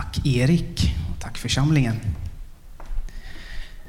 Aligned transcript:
Tack 0.00 0.26
Erik 0.26 0.94
och 1.10 1.20
tack 1.20 1.38
församlingen. 1.38 2.00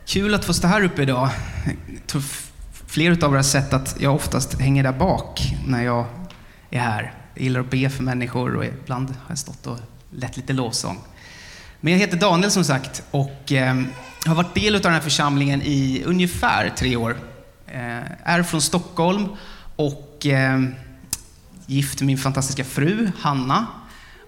Kul 0.05 0.33
att 0.33 0.45
få 0.45 0.53
stå 0.53 0.67
här 0.67 0.83
uppe 0.83 1.01
idag. 1.01 1.29
Fler 2.87 3.23
av 3.23 3.31
er 3.31 3.35
har 3.35 3.43
sett 3.43 3.73
att 3.73 3.95
jag 3.99 4.15
oftast 4.15 4.59
hänger 4.59 4.83
där 4.83 4.91
bak 4.91 5.41
när 5.67 5.83
jag 5.83 6.05
är 6.69 6.79
här. 6.79 7.13
Jag 7.33 7.43
gillar 7.43 7.59
att 7.59 7.69
be 7.69 7.89
för 7.89 8.03
människor 8.03 8.55
och 8.55 8.65
ibland 8.65 9.09
har 9.09 9.25
jag 9.27 9.37
stått 9.37 9.67
och 9.67 9.77
lett 10.11 10.37
lite 10.37 10.53
lovsång. 10.53 10.97
Men 11.81 11.93
jag 11.93 11.99
heter 11.99 12.17
Daniel 12.17 12.51
som 12.51 12.63
sagt 12.63 13.03
och 13.11 13.51
ehm, 13.51 13.87
har 14.25 14.35
varit 14.35 14.55
del 14.55 14.75
av 14.75 14.81
den 14.81 14.93
här 14.93 15.01
församlingen 15.01 15.61
i 15.61 16.03
ungefär 16.05 16.69
tre 16.69 16.95
år. 16.95 17.17
Eh, 17.67 18.01
är 18.23 18.43
från 18.43 18.61
Stockholm 18.61 19.27
och 19.75 20.25
ehm, 20.25 20.75
gift 21.65 22.01
med 22.01 22.07
min 22.07 22.17
fantastiska 22.17 22.63
fru 22.63 23.11
Hanna. 23.19 23.67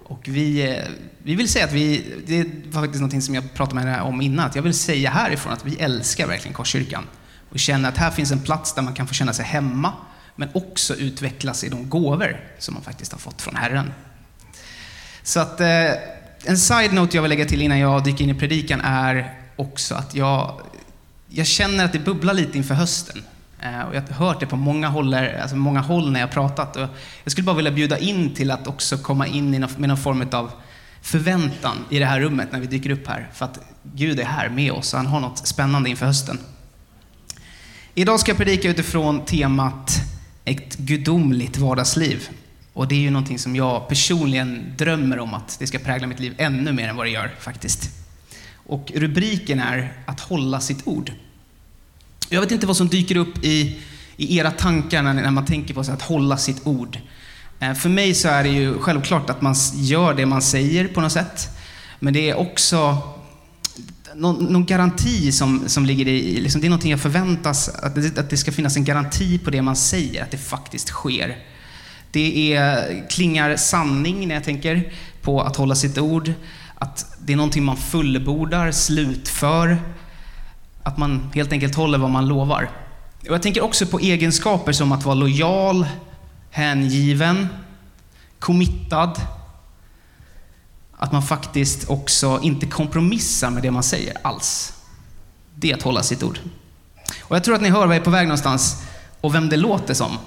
Och 0.03 0.21
vi, 0.23 0.71
eh, 0.71 0.83
vi 1.23 1.35
vill 1.35 1.49
säga 1.49 1.65
att 1.65 1.73
vi, 1.73 2.05
det 2.25 2.45
var 2.71 2.81
faktiskt 2.81 3.01
något 3.01 3.23
som 3.23 3.35
jag 3.35 3.53
pratade 3.53 3.75
med 3.75 3.93
henne 3.93 4.03
om 4.03 4.21
innan, 4.21 4.45
att 4.45 4.55
jag 4.55 4.63
vill 4.63 4.73
säga 4.73 5.09
härifrån 5.09 5.53
att 5.53 5.65
vi 5.65 5.75
älskar 5.75 6.27
verkligen 6.27 6.53
Korskyrkan. 6.53 7.03
Och 7.49 7.59
känner 7.59 7.89
att 7.89 7.97
här 7.97 8.11
finns 8.11 8.31
en 8.31 8.39
plats 8.39 8.73
där 8.73 8.81
man 8.81 8.93
kan 8.93 9.07
få 9.07 9.13
känna 9.13 9.33
sig 9.33 9.45
hemma, 9.45 9.93
men 10.35 10.49
också 10.53 10.95
utvecklas 10.95 11.63
i 11.63 11.69
de 11.69 11.89
gåvor 11.89 12.39
som 12.59 12.73
man 12.73 12.83
faktiskt 12.83 13.11
har 13.11 13.19
fått 13.19 13.41
från 13.41 13.55
Herren. 13.55 13.93
Så 15.23 15.39
att 15.39 15.61
eh, 15.61 15.91
en 16.43 16.57
side-note 16.57 17.17
jag 17.17 17.21
vill 17.21 17.29
lägga 17.29 17.45
till 17.45 17.61
innan 17.61 17.79
jag 17.79 18.03
dyker 18.03 18.23
in 18.23 18.29
i 18.29 18.33
predikan 18.33 18.81
är 18.81 19.39
också 19.55 19.95
att 19.95 20.15
jag, 20.15 20.61
jag 21.29 21.47
känner 21.47 21.85
att 21.85 21.93
det 21.93 21.99
bubblar 21.99 22.33
lite 22.33 22.57
inför 22.57 22.75
hösten. 22.75 23.23
Eh, 23.63 23.81
och 23.81 23.95
jag 23.95 24.01
har 24.01 24.25
hört 24.27 24.39
det 24.39 24.45
på 24.45 24.55
många 24.55 24.87
håll, 24.87 25.13
alltså 25.13 25.55
många 25.55 25.79
håll 25.79 26.11
när 26.11 26.19
jag 26.19 26.27
har 26.27 26.33
pratat. 26.33 26.75
Och 26.75 26.87
jag 27.23 27.31
skulle 27.31 27.45
bara 27.45 27.55
vilja 27.55 27.71
bjuda 27.71 27.97
in 27.97 28.33
till 28.33 28.51
att 28.51 28.67
också 28.67 28.97
komma 28.97 29.27
in 29.27 29.51
med 29.51 29.89
någon 29.89 29.97
form 29.97 30.27
av 30.31 30.51
förväntan 31.01 31.77
i 31.89 31.99
det 31.99 32.05
här 32.05 32.19
rummet 32.19 32.51
när 32.51 32.59
vi 32.59 32.67
dyker 32.67 32.89
upp 32.89 33.07
här. 33.07 33.29
För 33.33 33.45
att 33.45 33.59
Gud 33.83 34.19
är 34.19 34.25
här 34.25 34.49
med 34.49 34.71
oss 34.71 34.93
och 34.93 34.99
han 34.99 35.07
har 35.07 35.19
något 35.19 35.47
spännande 35.47 35.89
inför 35.89 36.05
hösten. 36.05 36.39
Idag 37.93 38.19
ska 38.19 38.31
jag 38.31 38.37
predika 38.37 38.69
utifrån 38.69 39.25
temat 39.25 39.91
ett 40.45 40.75
gudomligt 40.77 41.57
vardagsliv. 41.57 42.29
Och 42.73 42.87
det 42.87 42.95
är 42.95 42.99
ju 42.99 43.09
någonting 43.09 43.39
som 43.39 43.55
jag 43.55 43.87
personligen 43.87 44.73
drömmer 44.77 45.19
om 45.19 45.33
att 45.33 45.59
det 45.59 45.67
ska 45.67 45.79
prägla 45.79 46.07
mitt 46.07 46.19
liv 46.19 46.33
ännu 46.37 46.73
mer 46.73 46.87
än 46.87 46.95
vad 46.95 47.05
det 47.05 47.09
gör 47.09 47.35
faktiskt. 47.39 47.89
Och 48.55 48.91
rubriken 48.95 49.59
är 49.59 49.93
att 50.05 50.19
hålla 50.19 50.59
sitt 50.59 50.87
ord. 50.87 51.11
Jag 52.33 52.41
vet 52.41 52.51
inte 52.51 52.67
vad 52.67 52.77
som 52.77 52.87
dyker 52.87 53.15
upp 53.15 53.45
i, 53.45 53.79
i 54.17 54.37
era 54.37 54.51
tankar 54.51 55.03
när, 55.03 55.13
när 55.13 55.31
man 55.31 55.45
tänker 55.45 55.73
på 55.73 55.79
att 55.79 56.01
hålla 56.01 56.37
sitt 56.37 56.67
ord. 56.67 56.97
Eh, 57.59 57.73
för 57.73 57.89
mig 57.89 58.13
så 58.13 58.27
är 58.27 58.43
det 58.43 58.49
ju 58.49 58.79
självklart 58.79 59.29
att 59.29 59.41
man 59.41 59.55
gör 59.73 60.13
det 60.13 60.25
man 60.25 60.41
säger 60.41 60.87
på 60.87 61.01
något 61.01 61.11
sätt. 61.11 61.49
Men 61.99 62.13
det 62.13 62.29
är 62.29 62.35
också 62.35 62.97
någon, 64.15 64.45
någon 64.45 64.65
garanti 64.65 65.31
som, 65.31 65.63
som 65.67 65.85
ligger 65.85 66.07
i, 66.07 66.41
liksom, 66.41 66.61
det 66.61 66.67
är 66.67 66.69
någonting 66.69 66.91
jag 66.91 66.99
förväntas, 66.99 67.69
att 67.69 67.95
det, 67.95 68.17
att 68.17 68.29
det 68.29 68.37
ska 68.37 68.51
finnas 68.51 68.77
en 68.77 68.83
garanti 68.83 69.39
på 69.39 69.49
det 69.49 69.61
man 69.61 69.75
säger, 69.75 70.23
att 70.23 70.31
det 70.31 70.37
faktiskt 70.37 70.87
sker. 70.87 71.37
Det 72.11 72.53
är, 72.53 73.09
klingar 73.09 73.55
sanning 73.55 74.27
när 74.27 74.35
jag 74.35 74.43
tänker 74.43 74.93
på 75.21 75.41
att 75.41 75.55
hålla 75.55 75.75
sitt 75.75 75.97
ord, 75.97 76.33
att 76.75 77.15
det 77.25 77.33
är 77.33 77.37
någonting 77.37 77.63
man 77.63 77.77
fullbordar, 77.77 78.71
slutför, 78.71 79.77
att 80.83 80.97
man 80.97 81.31
helt 81.35 81.51
enkelt 81.51 81.75
håller 81.75 81.97
vad 81.97 82.09
man 82.09 82.27
lovar. 82.27 82.69
Och 83.21 83.33
jag 83.33 83.41
tänker 83.41 83.61
också 83.61 83.85
på 83.85 83.99
egenskaper 83.99 84.71
som 84.71 84.91
att 84.91 85.05
vara 85.05 85.15
lojal, 85.15 85.87
hängiven, 86.51 87.47
committad. 88.39 89.21
Att 90.97 91.11
man 91.11 91.23
faktiskt 91.23 91.89
också 91.89 92.39
inte 92.43 92.65
kompromissar 92.65 93.49
med 93.49 93.63
det 93.63 93.71
man 93.71 93.83
säger 93.83 94.17
alls. 94.21 94.73
Det 95.55 95.71
är 95.71 95.75
att 95.75 95.81
hålla 95.81 96.03
sitt 96.03 96.23
ord. 96.23 96.39
Och 97.21 97.35
jag 97.35 97.43
tror 97.43 97.55
att 97.55 97.61
ni 97.61 97.69
hör 97.69 97.87
var 97.87 97.93
jag 97.93 98.01
är 98.01 98.05
på 98.05 98.09
väg 98.09 98.27
någonstans 98.27 98.83
och 99.21 99.35
vem 99.35 99.49
det 99.49 99.57
låter 99.57 99.93
som. 99.93 100.17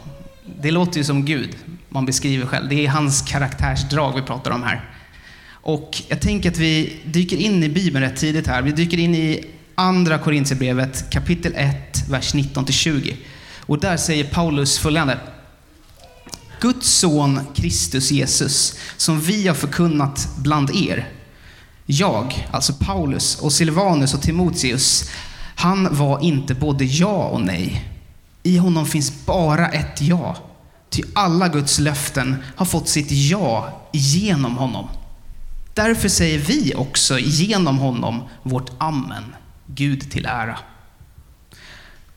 Det 0.61 0.71
låter 0.71 0.99
ju 0.99 1.05
som 1.05 1.25
Gud, 1.25 1.57
man 1.89 2.07
beskriver 2.07 2.47
själv. 2.47 2.69
Det 2.69 2.87
är 2.87 2.89
hans 2.89 3.23
karaktärsdrag 3.23 4.13
vi 4.15 4.23
pratar 4.23 4.51
om 4.51 4.63
här. 4.63 4.91
Och 5.49 6.03
jag 6.09 6.21
tänker 6.21 6.51
att 6.51 6.59
vi 6.59 7.01
dyker 7.05 7.37
in 7.37 7.63
i 7.63 7.69
Bibeln 7.69 8.05
rätt 8.05 8.17
tidigt 8.17 8.47
här. 8.47 8.63
Vi 8.63 8.73
dyker 8.73 8.99
in 8.99 9.15
i 9.15 9.45
Andra 9.79 10.19
Korintierbrevet 10.19 11.11
kapitel 11.11 11.55
1, 11.55 12.09
vers 12.09 12.35
19-20. 12.35 13.17
Och 13.61 13.81
där 13.81 13.97
säger 13.97 14.25
Paulus 14.25 14.79
följande. 14.79 15.19
Guds 16.61 16.89
son 16.89 17.41
Kristus 17.55 18.11
Jesus, 18.11 18.79
som 18.97 19.21
vi 19.21 19.49
har 19.49 19.55
förkunnat 19.55 20.29
bland 20.37 20.71
er. 20.75 21.09
Jag, 21.87 22.49
alltså 22.51 22.73
Paulus 22.73 23.39
och 23.41 23.53
Silvanus 23.53 24.15
och 24.15 24.23
Timoteus, 24.23 25.11
han 25.57 25.97
var 25.97 26.21
inte 26.21 26.55
både 26.55 26.85
ja 26.85 27.25
och 27.25 27.41
nej. 27.41 27.85
I 28.43 28.57
honom 28.57 28.87
finns 28.87 29.27
bara 29.27 29.69
ett 29.69 30.03
ja. 30.03 30.37
Ty 30.91 31.03
alla 31.15 31.49
Guds 31.49 31.79
löften 31.79 32.37
har 32.57 32.67
fått 32.67 32.89
sitt 32.89 33.11
ja 33.11 33.83
genom 33.93 34.57
honom. 34.57 34.89
Därför 35.75 36.09
säger 36.09 36.39
vi 36.39 36.75
också 36.75 37.19
genom 37.19 37.79
honom 37.79 38.23
vårt 38.43 38.71
amen. 38.79 39.25
Gud 39.67 40.11
till 40.11 40.27
ära. 40.27 40.59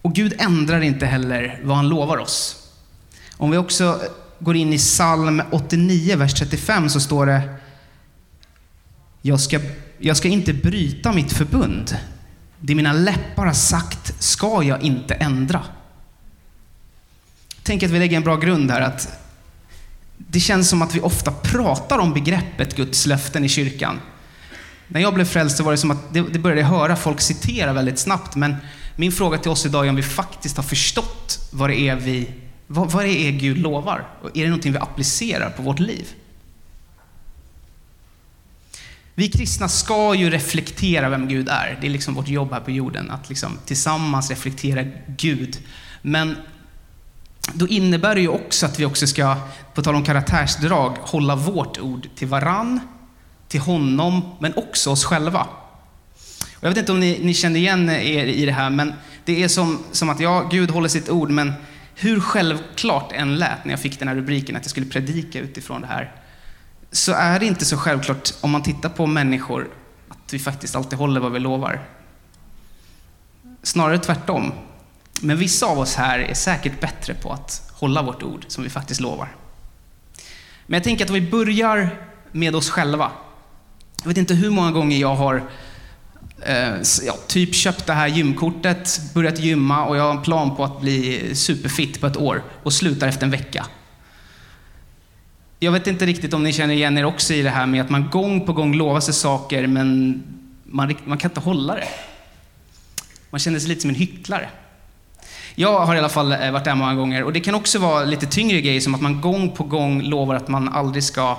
Och 0.02 0.16
Gud 0.16 0.34
ändrar 0.40 0.82
inte 0.82 1.06
heller 1.06 1.60
vad 1.64 1.78
han 1.78 1.90
lovar 1.90 2.18
oss. 2.18 2.68
Om 3.38 3.52
vi 3.52 3.58
också 3.58 4.02
går 4.40 4.56
in 4.56 4.74
i 4.74 4.78
psalm 4.78 5.42
89, 5.52 6.16
vers 6.16 6.34
35 6.34 6.90
så 6.90 7.00
står 7.00 7.26
det 7.26 7.42
jag 9.22 9.40
ska, 9.40 9.60
jag 9.98 10.18
ska 10.18 10.28
inte 10.28 10.54
bryta 10.54 11.14
mitt 11.14 11.34
förbund. 11.34 11.98
Det 12.60 12.76
mina 12.76 12.94
läppar 12.94 13.46
har 13.46 13.54
sagt 13.54 14.24
ska 14.24 14.64
jag 14.64 14.82
inte 14.82 15.14
ändra. 15.14 15.64
Tänk 17.64 17.84
att 17.84 17.92
vi 17.92 18.00
lägger 18.00 18.18
en 18.18 18.24
bra 18.24 18.36
grund 18.36 18.72
här. 18.72 18.82
att 18.82 19.20
Det 20.18 20.40
känns 20.40 20.70
som 20.70 20.82
att 20.82 20.96
vi 20.96 21.00
ofta 21.00 21.32
pratar 21.32 22.00
om 22.00 22.14
begreppet 22.14 22.76
Guds 22.76 23.06
löften 23.06 23.46
i 23.46 23.50
kyrkan. 23.50 24.00
När 24.92 25.02
jag 25.02 25.14
blev 25.14 25.26
frälst 25.26 25.58
så 25.58 25.64
var 25.64 25.72
det 25.72 25.78
som 25.78 25.92
att 25.92 26.14
det, 26.14 26.22
det 26.22 26.40
började 26.40 26.64
höra 26.64 26.96
folk 26.96 27.22
citera 27.22 27.74
väldigt 27.74 28.00
snabbt. 28.00 28.36
Men 28.36 28.56
min 28.96 29.12
fråga 29.12 29.38
till 29.38 29.52
oss 29.52 29.66
idag 29.66 29.86
är 29.86 29.90
om 29.90 29.96
vi 29.96 30.04
faktiskt 30.04 30.58
har 30.58 30.64
förstått 30.64 31.50
vad 31.52 31.70
det 31.70 31.80
är 31.80 31.96
vi 31.96 32.30
vad, 32.72 32.92
vad 32.92 33.06
det 33.06 33.28
är 33.28 33.32
Gud 33.32 33.58
lovar. 33.58 34.08
Och 34.22 34.38
är 34.38 34.42
det 34.42 34.50
någonting 34.50 34.72
vi 34.72 34.78
applicerar 34.78 35.50
på 35.50 35.62
vårt 35.62 35.80
liv? 35.80 36.08
Vi 39.16 39.30
kristna 39.30 39.68
ska 39.68 40.16
ju 40.16 40.30
reflektera 40.30 41.10
vem 41.10 41.28
Gud 41.28 41.50
är. 41.50 41.78
Det 41.82 41.88
är 41.88 41.92
liksom 41.92 42.14
vårt 42.14 42.28
jobb 42.28 42.52
här 42.52 42.60
på 42.60 42.72
jorden, 42.72 43.12
att 43.12 43.30
liksom 43.30 43.58
tillsammans 43.66 44.30
reflektera 44.30 44.86
Gud. 45.08 45.58
Men 46.02 46.36
då 47.54 47.68
innebär 47.68 48.16
det 48.16 48.22
ju 48.22 48.28
också 48.28 48.66
att 48.66 48.80
vi 48.80 48.86
också 48.86 49.08
ska, 49.08 49.36
på 49.74 49.82
tal 49.82 49.96
om 49.96 50.04
karaktärsdrag, 50.04 50.98
hålla 51.02 51.36
vårt 51.36 51.80
ord 51.80 52.08
till 52.16 52.28
varann 52.28 52.80
till 53.50 53.60
honom, 53.60 54.36
men 54.40 54.54
också 54.54 54.92
oss 54.92 55.06
själva. 55.06 55.48
Och 56.60 56.64
jag 56.64 56.70
vet 56.70 56.78
inte 56.78 56.92
om 56.92 57.00
ni, 57.00 57.20
ni 57.24 57.34
känner 57.34 57.60
igen 57.60 57.90
er 57.90 58.26
i 58.26 58.46
det 58.46 58.52
här, 58.52 58.70
men 58.70 58.94
det 59.26 59.44
är 59.44 59.48
som, 59.48 59.84
som 59.92 60.10
att 60.10 60.20
ja, 60.20 60.48
Gud 60.52 60.72
håller 60.72 60.88
sitt 60.88 61.10
ord, 61.10 61.30
men 61.30 61.54
hur 61.96 62.20
självklart 62.20 63.12
än 63.12 63.36
lät 63.36 63.66
när 63.66 63.72
jag 63.72 63.80
fick 63.80 64.00
den 64.00 64.08
här 64.08 64.16
rubriken 64.16 64.56
att 64.56 64.64
jag 64.64 64.72
skulle 64.72 64.86
predika 64.86 65.40
utifrån 65.40 65.82
det 65.82 65.88
här, 65.88 66.12
så 66.92 67.12
är 67.12 67.40
det 67.40 67.46
inte 67.46 67.66
så 67.66 67.78
självklart 67.78 68.34
om 68.42 68.52
man 68.52 68.64
tittar 68.64 68.90
på 68.90 69.06
människor 69.06 69.70
att 70.10 70.34
vi 70.34 70.40
faktiskt 70.40 70.76
alltid 70.76 71.00
håller 71.00 71.20
vad 71.20 71.32
vi 71.32 71.40
lovar. 71.40 71.82
Snarare 73.64 73.98
tvärtom. 73.98 74.52
Men 75.22 75.38
vissa 75.38 75.66
av 75.66 75.80
oss 75.80 75.96
här 75.96 76.20
är 76.20 76.34
säkert 76.34 76.82
bättre 76.82 77.14
på 77.14 77.34
att 77.34 77.72
hålla 77.74 78.02
vårt 78.02 78.24
ord 78.24 78.46
som 78.48 78.64
vi 78.64 78.70
faktiskt 78.70 79.02
lovar. 79.02 79.28
Men 80.66 80.78
jag 80.78 80.84
tänker 80.84 81.06
att 81.06 81.10
om 81.10 81.14
vi 81.14 81.32
börjar 81.32 81.98
med 82.32 82.56
oss 82.56 82.70
själva 82.70 83.12
jag 84.04 84.08
vet 84.08 84.18
inte 84.18 84.34
hur 84.34 84.50
många 84.50 84.72
gånger 84.72 84.98
jag 84.98 85.16
har 85.16 85.44
eh, 86.42 86.74
ja, 87.06 87.18
typ 87.28 87.56
köpt 87.56 87.86
det 87.86 87.94
här 87.94 88.08
gymkortet, 88.08 89.02
börjat 89.14 89.40
gymma 89.40 89.86
och 89.86 89.98
jag 89.98 90.04
har 90.04 90.12
en 90.12 90.22
plan 90.22 90.56
på 90.56 90.64
att 90.64 90.82
bli 90.82 91.30
superfit 91.36 92.02
på 92.02 92.08
ett 92.08 92.18
år 92.18 92.44
och 92.64 92.74
slutar 92.74 93.08
efter 93.08 93.24
en 93.24 93.32
vecka. 93.32 93.66
Jag 95.60 95.72
vet 95.72 95.88
inte 95.88 96.06
riktigt 96.06 96.34
om 96.34 96.44
ni 96.44 96.54
känner 96.54 96.74
igen 96.74 96.98
er 96.98 97.06
också 97.06 97.34
i 97.34 97.42
det 97.42 97.50
här 97.50 97.66
med 97.66 97.82
att 97.82 97.90
man 97.90 98.10
gång 98.10 98.46
på 98.46 98.54
gång 98.54 98.76
lovar 98.76 99.00
sig 99.00 99.14
saker 99.14 99.68
men 99.68 100.24
man, 100.64 100.96
man 101.06 101.18
kan 101.18 101.32
inte 101.32 101.40
hålla 101.42 101.76
det. 101.76 101.88
Man 103.30 103.40
känner 103.40 103.60
sig 103.60 103.70
lite 103.70 103.82
som 103.82 103.90
en 103.90 103.96
hycklare. 103.96 104.50
Jag 105.56 105.86
har 105.86 105.96
i 105.96 105.98
alla 105.98 106.10
fall 106.10 106.32
eh, 106.32 106.52
varit 106.52 106.64
där 106.64 106.76
många 106.76 106.96
gånger 106.96 107.24
och 107.24 107.34
det 107.34 107.40
kan 107.40 107.56
också 107.56 107.80
vara 107.80 108.04
lite 108.04 108.26
tyngre 108.26 108.62
grejer 108.62 108.82
som 108.82 108.96
att 108.96 109.02
man 109.02 109.22
gång 109.22 109.52
på 109.52 109.64
gång 109.64 110.02
lovar 110.02 110.36
att 110.36 110.48
man 110.48 110.70
aldrig 110.70 111.04
ska 111.04 111.38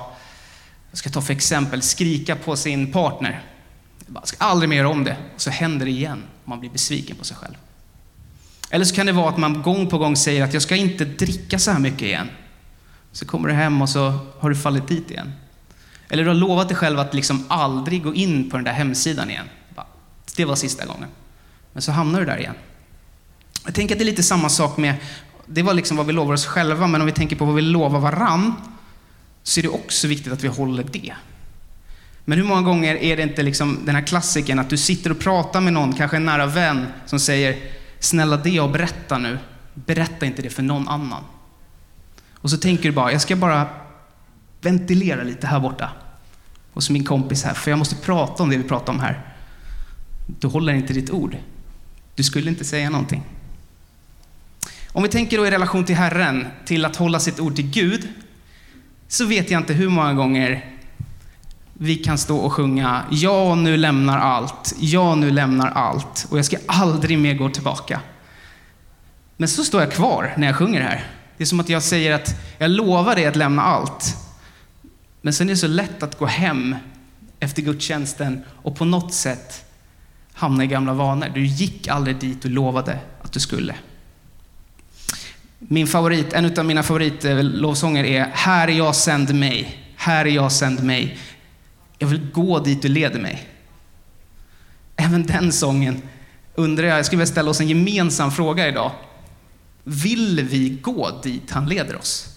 jag 0.91 0.99
ska 0.99 1.11
ta 1.11 1.21
för 1.21 1.33
exempel, 1.33 1.83
skrika 1.83 2.37
på 2.37 2.57
sin 2.57 2.93
partner. 2.93 3.43
Jag 4.15 4.29
ska 4.29 4.45
aldrig 4.45 4.69
mer 4.69 4.77
göra 4.77 4.89
om 4.89 5.05
det. 5.05 5.17
Och 5.35 5.41
så 5.41 5.51
händer 5.51 5.87
det 5.87 5.93
igen 5.93 6.23
man 6.45 6.61
blir 6.61 6.71
besviken 6.71 7.17
på 7.17 7.25
sig 7.25 7.37
själv. 7.37 7.55
Eller 8.71 8.85
så 8.85 8.95
kan 8.95 9.07
det 9.07 9.13
vara 9.13 9.29
att 9.29 9.39
man 9.39 9.63
gång 9.63 9.87
på 9.87 9.99
gång 9.99 10.17
säger 10.17 10.45
att 10.45 10.53
jag 10.53 10.63
ska 10.63 10.77
inte 10.77 11.05
dricka 11.05 11.59
så 11.59 11.71
här 11.71 11.79
mycket 11.79 12.03
igen. 12.03 12.29
Så 13.13 13.27
kommer 13.27 13.49
du 13.49 13.55
hem 13.55 13.83
och 13.83 13.89
så 13.89 14.19
har 14.39 14.51
du 14.51 14.57
fallit 14.57 14.89
dit 14.89 15.11
igen. 15.11 15.33
Eller 16.09 16.23
du 16.23 16.29
har 16.29 16.35
lovat 16.35 16.69
dig 16.69 16.77
själv 16.77 16.99
att 16.99 17.15
liksom 17.15 17.45
aldrig 17.49 18.03
gå 18.03 18.15
in 18.15 18.51
på 18.51 18.57
den 18.57 18.65
där 18.65 18.73
hemsidan 18.73 19.31
igen. 19.31 19.47
Det 20.37 20.45
var 20.45 20.57
sista 20.57 20.87
gången. 20.87 21.09
Men 21.73 21.83
så 21.83 21.93
hamnar 21.93 22.21
du 22.21 22.27
där 22.27 22.39
igen. 22.39 22.55
Jag 23.65 23.75
tänker 23.75 23.95
att 23.95 23.99
det 23.99 24.03
är 24.03 24.07
lite 24.07 24.23
samma 24.23 24.49
sak 24.49 24.77
med, 24.77 24.95
det 25.47 25.63
var 25.63 25.75
liksom 25.75 25.97
vad 25.97 26.07
vi 26.07 26.13
lovar 26.13 26.35
oss 26.35 26.47
själva, 26.47 26.87
men 26.87 27.01
om 27.01 27.07
vi 27.07 27.13
tänker 27.13 27.37
på 27.37 27.45
vad 27.45 27.55
vi 27.55 27.63
lovar 27.63 28.01
varann, 28.01 28.55
så 29.43 29.61
är 29.61 29.63
det 29.63 29.69
också 29.69 30.09
viktigt 30.09 30.33
att 30.33 30.45
vi 30.45 30.49
håller 30.49 30.85
det. 30.93 31.15
Men 32.25 32.39
hur 32.39 32.45
många 32.45 32.63
gånger 32.63 32.95
är 32.95 33.17
det 33.17 33.23
inte 33.23 33.43
liksom 33.43 33.79
den 33.85 33.95
här 33.95 34.03
klassiken 34.03 34.59
att 34.59 34.71
du 34.71 34.77
sitter 34.77 35.11
och 35.11 35.19
pratar 35.19 35.61
med 35.61 35.73
någon, 35.73 35.93
kanske 35.93 36.17
en 36.17 36.25
nära 36.25 36.47
vän, 36.47 36.87
som 37.07 37.21
säger 37.21 37.57
Snälla 38.01 38.37
det 38.37 38.51
jag 38.51 38.73
berättar 38.73 39.19
nu, 39.19 39.39
berätta 39.75 40.27
inte 40.27 40.43
det 40.43 40.51
för 40.51 40.63
någon 40.63 40.89
annan. 40.89 41.25
Och 42.35 42.51
så 42.51 42.57
tänker 42.57 42.83
du 42.83 42.93
bara, 42.93 43.13
jag 43.13 43.21
ska 43.21 43.37
bara 43.37 43.67
ventilera 44.61 45.23
lite 45.23 45.47
här 45.47 45.61
borta 45.61 45.91
hos 46.73 46.91
min 46.91 47.05
kompis 47.05 47.45
här, 47.45 47.55
för 47.55 47.71
jag 47.71 47.79
måste 47.79 47.97
prata 47.97 48.43
om 48.43 48.51
det 48.51 48.57
vi 48.57 48.65
pratar 48.65 48.93
om 48.93 49.01
här. 49.01 49.35
Du 50.27 50.47
håller 50.47 50.73
inte 50.73 50.93
ditt 50.93 51.11
ord. 51.11 51.37
Du 52.15 52.23
skulle 52.23 52.51
inte 52.51 52.65
säga 52.65 52.91
någonting. 52.91 53.23
Om 54.93 55.03
vi 55.03 55.09
tänker 55.09 55.39
då 55.39 55.47
i 55.47 55.51
relation 55.51 55.85
till 55.85 55.97
Herren, 55.97 56.47
till 56.65 56.85
att 56.85 56.97
hålla 56.97 57.21
sitt 57.21 57.41
ord 57.41 57.57
till 57.57 57.71
Gud, 57.71 58.09
så 59.11 59.25
vet 59.25 59.51
jag 59.51 59.61
inte 59.61 59.73
hur 59.73 59.89
många 59.89 60.15
gånger 60.15 60.65
vi 61.73 61.97
kan 61.97 62.19
stå 62.19 62.37
och 62.37 62.53
sjunga 62.53 63.05
Ja, 63.11 63.55
nu 63.55 63.77
lämnar 63.77 64.19
allt. 64.19 64.75
Ja, 64.79 65.15
nu 65.15 65.31
lämnar 65.31 65.71
allt. 65.71 66.27
Och 66.31 66.39
jag 66.39 66.45
ska 66.45 66.57
aldrig 66.67 67.19
mer 67.19 67.35
gå 67.35 67.49
tillbaka. 67.49 68.01
Men 69.37 69.49
så 69.49 69.65
står 69.65 69.81
jag 69.81 69.93
kvar 69.93 70.35
när 70.37 70.47
jag 70.47 70.57
sjunger 70.57 70.81
här. 70.81 71.07
Det 71.37 71.45
är 71.45 71.47
som 71.47 71.61
att 71.61 71.69
jag 71.69 71.83
säger 71.83 72.13
att 72.13 72.35
jag 72.59 72.71
lovar 72.71 73.15
dig 73.15 73.27
att 73.27 73.37
lämna 73.37 73.63
allt. 73.63 74.17
Men 75.21 75.33
sen 75.33 75.49
är 75.49 75.53
det 75.53 75.57
så 75.57 75.69
lätt 75.69 76.03
att 76.03 76.19
gå 76.19 76.27
hem 76.27 76.77
efter 77.41 77.63
gudstjänsten 77.63 78.45
och 78.63 78.77
på 78.77 78.85
något 78.85 79.15
sätt 79.15 79.65
hamna 80.33 80.65
i 80.65 80.67
gamla 80.67 80.93
vanor. 80.93 81.29
Du 81.35 81.47
gick 81.47 81.89
aldrig 81.89 82.17
dit 82.17 82.43
du 82.43 82.49
lovade 82.49 82.99
att 83.23 83.33
du 83.33 83.41
skulle. 83.41 83.75
Min 85.69 85.87
favorit, 85.87 86.33
en 86.33 86.59
av 86.59 86.65
mina 86.65 86.83
favoritlovsånger 86.83 88.05
är 88.05 88.31
Här 88.35 88.69
är 88.69 88.73
jag, 88.73 88.97
sänd 88.97 89.35
mig. 89.35 89.77
Här 89.97 90.25
är 90.25 90.31
jag, 90.31 90.53
sänd 90.53 90.83
mig. 90.83 91.19
Jag 91.99 92.09
vill 92.09 92.31
gå 92.33 92.59
dit 92.59 92.83
du 92.83 92.89
leder 92.89 93.21
mig. 93.21 93.49
Även 94.97 95.27
den 95.27 95.53
sången 95.53 96.03
undrar 96.55 96.87
jag, 96.87 96.99
jag 96.99 97.07
skulle 97.07 97.19
vilja 97.19 97.33
ställa 97.33 97.51
oss 97.51 97.61
en 97.61 97.69
gemensam 97.69 98.31
fråga 98.31 98.69
idag. 98.69 98.93
Vill 99.85 100.49
vi 100.51 100.69
gå 100.69 101.21
dit 101.23 101.51
han 101.51 101.69
leder 101.69 101.97
oss? 101.97 102.37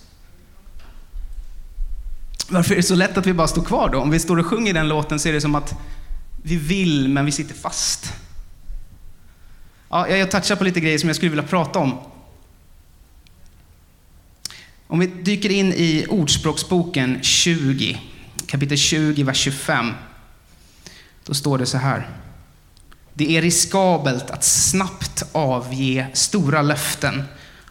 Varför 2.49 2.71
är 2.71 2.77
det 2.77 2.83
så 2.83 2.95
lätt 2.95 3.17
att 3.17 3.25
vi 3.25 3.33
bara 3.33 3.47
står 3.47 3.63
kvar 3.63 3.89
då? 3.89 3.99
Om 3.99 4.11
vi 4.11 4.19
står 4.19 4.39
och 4.39 4.45
sjunger 4.45 4.73
den 4.73 4.87
låten 4.87 5.19
så 5.19 5.29
är 5.29 5.33
det 5.33 5.41
som 5.41 5.55
att 5.55 5.75
vi 6.43 6.55
vill, 6.55 7.09
men 7.09 7.25
vi 7.25 7.31
sitter 7.31 7.55
fast. 7.55 8.13
Ja, 9.89 10.07
jag 10.07 10.31
touchar 10.31 10.55
på 10.55 10.63
lite 10.63 10.79
grejer 10.79 10.97
som 10.97 11.09
jag 11.09 11.15
skulle 11.15 11.29
vilja 11.29 11.47
prata 11.47 11.79
om. 11.79 11.97
Om 14.94 15.00
vi 15.00 15.07
dyker 15.07 15.50
in 15.50 15.74
i 15.74 16.06
Ordspråksboken 16.10 17.24
20, 17.24 18.01
kapitel 18.48 18.78
20, 18.78 19.24
vers 19.24 19.38
25. 19.38 19.92
Då 21.25 21.34
står 21.34 21.57
det 21.57 21.66
så 21.66 21.78
här. 21.78 22.10
Det 23.13 23.38
är 23.38 23.42
riskabelt 23.42 24.30
att 24.30 24.44
snabbt 24.44 25.24
avge 25.31 26.07
stora 26.13 26.62
löften 26.62 27.24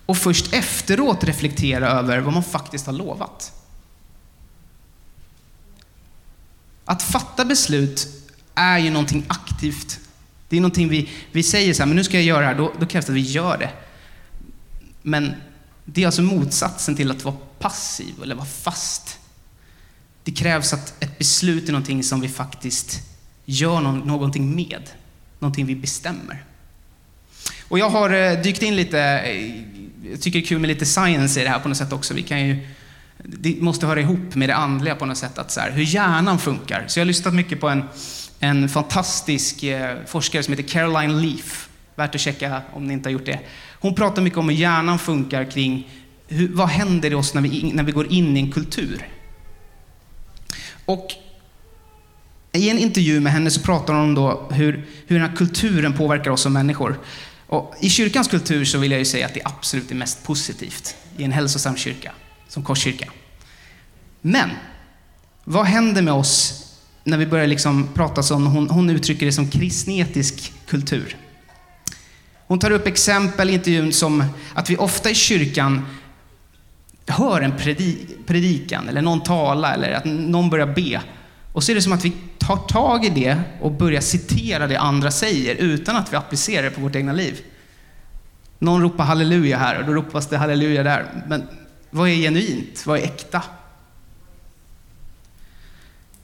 och 0.06 0.16
först 0.16 0.54
efteråt 0.54 1.24
reflektera 1.24 1.88
över 1.88 2.18
vad 2.18 2.32
man 2.32 2.44
faktiskt 2.44 2.86
har 2.86 2.92
lovat. 2.92 3.52
Att 6.84 7.02
fatta 7.02 7.44
beslut 7.44 8.08
är 8.54 8.78
ju 8.78 8.90
någonting 8.90 9.24
aktivt. 9.28 10.00
Det 10.48 10.56
är 10.56 10.60
någonting 10.60 10.88
vi, 10.88 11.10
vi 11.32 11.42
säger 11.42 11.74
så 11.74 11.82
här, 11.82 11.86
men 11.86 11.96
nu 11.96 12.04
ska 12.04 12.16
jag 12.16 12.24
göra 12.24 12.40
det 12.40 12.46
här, 12.46 12.54
då, 12.54 12.72
då 12.80 12.86
krävs 12.86 13.06
det 13.06 13.12
att 13.12 13.16
vi 13.16 13.20
gör 13.20 13.58
det. 13.58 13.70
Men 15.02 15.34
det 15.92 16.02
är 16.02 16.06
alltså 16.06 16.22
motsatsen 16.22 16.96
till 16.96 17.10
att 17.10 17.24
vara 17.24 17.36
passiv 17.58 18.14
eller 18.22 18.34
vara 18.34 18.46
fast. 18.46 19.18
Det 20.24 20.32
krävs 20.32 20.72
att 20.72 21.02
ett 21.02 21.18
beslut 21.18 21.68
är 21.68 21.72
någonting 21.72 22.02
som 22.02 22.20
vi 22.20 22.28
faktiskt 22.28 23.00
gör 23.44 23.80
någonting 23.80 24.54
med, 24.54 24.90
någonting 25.38 25.66
vi 25.66 25.74
bestämmer. 25.74 26.44
Och 27.68 27.78
jag 27.78 27.90
har 27.90 28.10
eh, 28.10 28.42
dykt 28.42 28.62
in 28.62 28.76
lite, 28.76 29.00
eh, 29.00 29.50
jag 30.10 30.20
tycker 30.20 30.38
det 30.38 30.44
är 30.44 30.46
kul 30.46 30.58
med 30.58 30.68
lite 30.68 30.86
science 30.86 31.40
i 31.40 31.44
det 31.44 31.50
här 31.50 31.58
på 31.58 31.68
något 31.68 31.78
sätt 31.78 31.92
också. 31.92 32.14
Vi 32.14 32.22
kan 32.22 32.46
ju, 32.48 32.68
det 33.18 33.60
måste 33.60 33.86
höra 33.86 34.00
ihop 34.00 34.34
med 34.34 34.48
det 34.48 34.54
andliga 34.54 34.94
på 34.94 35.06
något 35.06 35.18
sätt, 35.18 35.38
att 35.38 35.50
så 35.50 35.60
här, 35.60 35.70
hur 35.70 35.82
hjärnan 35.82 36.38
funkar. 36.38 36.84
Så 36.88 36.98
jag 36.98 37.04
har 37.04 37.06
lyssnat 37.06 37.34
mycket 37.34 37.60
på 37.60 37.68
en, 37.68 37.84
en 38.40 38.68
fantastisk 38.68 39.62
eh, 39.62 39.96
forskare 40.06 40.42
som 40.42 40.54
heter 40.54 40.68
Caroline 40.68 41.22
Leaf. 41.22 41.68
Värt 41.94 42.14
att 42.14 42.20
checka 42.20 42.62
om 42.72 42.86
ni 42.86 42.92
inte 42.92 43.08
har 43.08 43.12
gjort 43.12 43.26
det. 43.26 43.40
Hon 43.82 43.94
pratar 43.94 44.22
mycket 44.22 44.38
om 44.38 44.48
hur 44.48 44.56
hjärnan 44.56 44.98
funkar 44.98 45.50
kring 45.50 45.88
hur, 46.28 46.48
vad 46.48 46.68
händer 46.68 47.10
i 47.10 47.14
oss 47.14 47.34
när 47.34 47.42
vi, 47.42 47.72
när 47.72 47.82
vi 47.82 47.92
går 47.92 48.12
in 48.12 48.36
i 48.36 48.40
en 48.40 48.52
kultur. 48.52 49.08
Och 50.84 51.12
i 52.52 52.70
en 52.70 52.78
intervju 52.78 53.20
med 53.20 53.32
henne 53.32 53.50
så 53.50 53.60
pratar 53.60 53.94
hon 53.94 54.02
om 54.02 54.14
då 54.14 54.48
hur, 54.50 54.86
hur 55.06 55.18
den 55.18 55.28
här 55.28 55.36
kulturen 55.36 55.92
påverkar 55.92 56.30
oss 56.30 56.40
som 56.40 56.52
människor. 56.52 57.00
Och 57.46 57.74
I 57.80 57.90
kyrkans 57.90 58.28
kultur 58.28 58.64
så 58.64 58.78
vill 58.78 58.90
jag 58.90 58.98
ju 58.98 59.04
säga 59.04 59.26
att 59.26 59.34
det 59.34 59.40
absolut 59.44 59.90
är 59.90 59.94
mest 59.94 60.24
positivt 60.24 60.96
i 61.16 61.24
en 61.24 61.32
hälsosam 61.32 61.76
kyrka, 61.76 62.12
som 62.48 62.64
Korskyrka. 62.64 63.10
Men, 64.20 64.50
vad 65.44 65.66
händer 65.66 66.02
med 66.02 66.14
oss 66.14 66.64
när 67.04 67.18
vi 67.18 67.26
börjar 67.26 67.46
liksom 67.46 67.88
prata 67.94 68.22
som, 68.22 68.46
hon, 68.46 68.70
hon 68.70 68.90
uttrycker 68.90 69.26
det 69.26 69.32
som 69.32 69.50
kristnetisk 69.50 70.52
kultur? 70.66 71.16
Hon 72.52 72.58
tar 72.58 72.70
upp 72.70 72.86
exempel 72.86 73.50
i 73.50 73.52
intervjun 73.52 73.92
som 73.92 74.24
att 74.54 74.70
vi 74.70 74.76
ofta 74.76 75.10
i 75.10 75.14
kyrkan 75.14 75.86
hör 77.06 77.40
en 77.40 77.52
predikan 78.26 78.88
eller 78.88 79.02
någon 79.02 79.20
tala 79.20 79.74
eller 79.74 79.92
att 79.92 80.04
någon 80.04 80.50
börjar 80.50 80.66
be. 80.66 81.02
Och 81.52 81.64
så 81.64 81.72
är 81.72 81.74
det 81.74 81.82
som 81.82 81.92
att 81.92 82.04
vi 82.04 82.12
tar 82.38 82.56
tag 82.56 83.04
i 83.04 83.08
det 83.08 83.40
och 83.60 83.72
börjar 83.72 84.00
citera 84.00 84.66
det 84.66 84.76
andra 84.76 85.10
säger 85.10 85.54
utan 85.54 85.96
att 85.96 86.12
vi 86.12 86.16
applicerar 86.16 86.62
det 86.62 86.70
på 86.70 86.80
vårt 86.80 86.96
egna 86.96 87.12
liv. 87.12 87.40
Någon 88.58 88.82
ropar 88.82 89.04
halleluja 89.04 89.58
här 89.58 89.78
och 89.78 89.86
då 89.86 89.92
ropas 89.92 90.26
det 90.26 90.38
halleluja 90.38 90.82
där. 90.82 91.24
Men 91.26 91.48
vad 91.90 92.08
är 92.08 92.14
genuint? 92.14 92.86
Vad 92.86 92.98
är 92.98 93.02
äkta? 93.02 93.42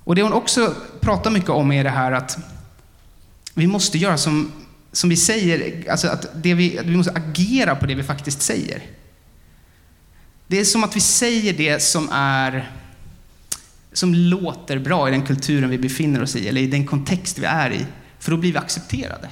Och 0.05 0.15
det 0.15 0.23
hon 0.23 0.33
också 0.33 0.75
pratar 1.01 1.31
mycket 1.31 1.51
om 1.51 1.73
är 1.73 1.85
det 1.85 1.91
här 1.91 2.13
att 2.13 2.39
vi 3.55 3.67
måste 3.67 3.99
göra 3.99 4.17
som 4.17 4.53
som 4.99 5.11
vi 5.11 5.17
säger, 5.17 5.91
alltså 5.91 6.09
att 6.09 6.43
det 6.43 6.55
vi, 6.55 6.81
vi 6.85 6.97
måste 6.97 7.13
agera 7.13 7.77
på 7.77 7.87
det 7.87 7.95
vi 7.95 8.03
faktiskt 8.03 8.43
säger. 8.43 8.83
Det 10.47 10.61
är 10.61 10.65
som 10.65 10.85
att 10.85 10.97
vi 10.97 11.01
säger 11.01 11.53
det 11.53 11.83
som 11.83 12.09
är 12.13 12.73
som 13.93 14.15
låter 14.15 14.79
bra 14.79 15.09
i 15.09 15.11
den 15.11 15.27
kulturen 15.27 15.71
vi 15.71 15.79
befinner 15.79 16.23
oss 16.23 16.37
i, 16.37 16.49
eller 16.49 16.61
i 16.61 16.67
den 16.67 16.87
kontext 16.87 17.39
vi 17.39 17.45
är 17.45 17.71
i, 17.71 17.87
för 18.19 18.31
då 18.31 18.37
blir 18.37 18.53
vi 18.53 18.59
accepterade. 18.59 19.31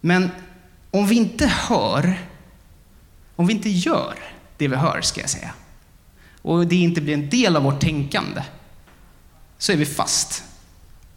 Men 0.00 0.30
om 0.90 1.06
vi 1.06 1.16
inte 1.16 1.46
hör, 1.46 2.20
om 3.36 3.46
vi 3.46 3.52
inte 3.52 3.70
gör 3.70 4.14
det 4.56 4.68
vi 4.68 4.76
hör, 4.76 5.00
ska 5.00 5.20
jag 5.20 5.30
säga, 5.30 5.54
och 6.42 6.66
det 6.66 6.76
inte 6.76 7.00
blir 7.00 7.14
en 7.14 7.30
del 7.30 7.56
av 7.56 7.62
vårt 7.62 7.80
tänkande, 7.80 8.42
så 9.58 9.72
är 9.72 9.76
vi 9.76 9.86
fast 9.86 10.44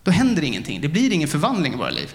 då 0.03 0.11
händer 0.11 0.43
ingenting. 0.43 0.81
Det 0.81 0.87
blir 0.87 1.11
ingen 1.11 1.27
förvandling 1.27 1.73
i 1.73 1.75
våra 1.75 1.89
liv. 1.89 2.13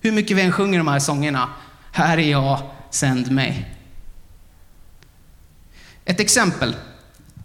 Hur 0.00 0.12
mycket 0.12 0.36
vi 0.36 0.42
än 0.42 0.52
sjunger 0.52 0.78
de 0.78 0.88
här 0.88 0.98
sångerna, 0.98 1.48
här 1.92 2.18
är 2.18 2.30
jag, 2.30 2.60
sänd 2.90 3.30
mig. 3.30 3.74
Ett 6.04 6.20
exempel, 6.20 6.76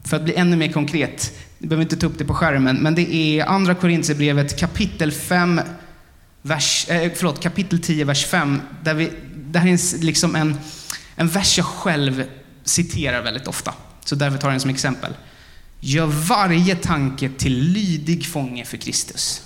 för 0.04 0.18
att 0.18 0.24
bli 0.24 0.36
ännu 0.36 0.56
mer 0.56 0.72
konkret, 0.72 1.40
vi 1.58 1.68
behöver 1.68 1.84
inte 1.84 1.98
ta 1.98 2.08
upp 2.08 2.18
det 2.18 2.26
på 2.26 2.34
skärmen, 2.34 2.76
men 2.76 2.96
det 2.96 3.16
är 3.16 3.46
Andra 3.46 3.76
Korintierbrevet 3.76 4.60
kapitel 4.60 5.12
5, 5.12 5.62
vers, 6.42 6.90
eh, 6.90 7.12
förlåt, 7.16 7.42
kapitel 7.42 7.82
10, 7.82 8.06
vers 8.06 8.26
5, 8.26 8.62
där 8.84 8.94
vi, 8.94 9.12
det 9.36 9.60
här 9.60 9.68
är 9.68 10.04
liksom 10.04 10.36
en, 10.36 10.58
en 11.16 11.28
vers 11.28 11.58
jag 11.58 11.66
själv 11.66 12.24
citerar 12.64 13.22
väldigt 13.22 13.48
ofta, 13.48 13.74
så 14.06 14.16
därför 14.16 14.38
tar 14.38 14.48
jag 14.48 14.54
den 14.54 14.60
som 14.60 14.70
exempel. 14.70 15.14
Gör 15.80 16.06
varje 16.06 16.76
tanke 16.76 17.30
till 17.38 17.60
lydig 17.60 18.26
fånge 18.26 18.66
för 18.66 18.78
Kristus 18.78 19.42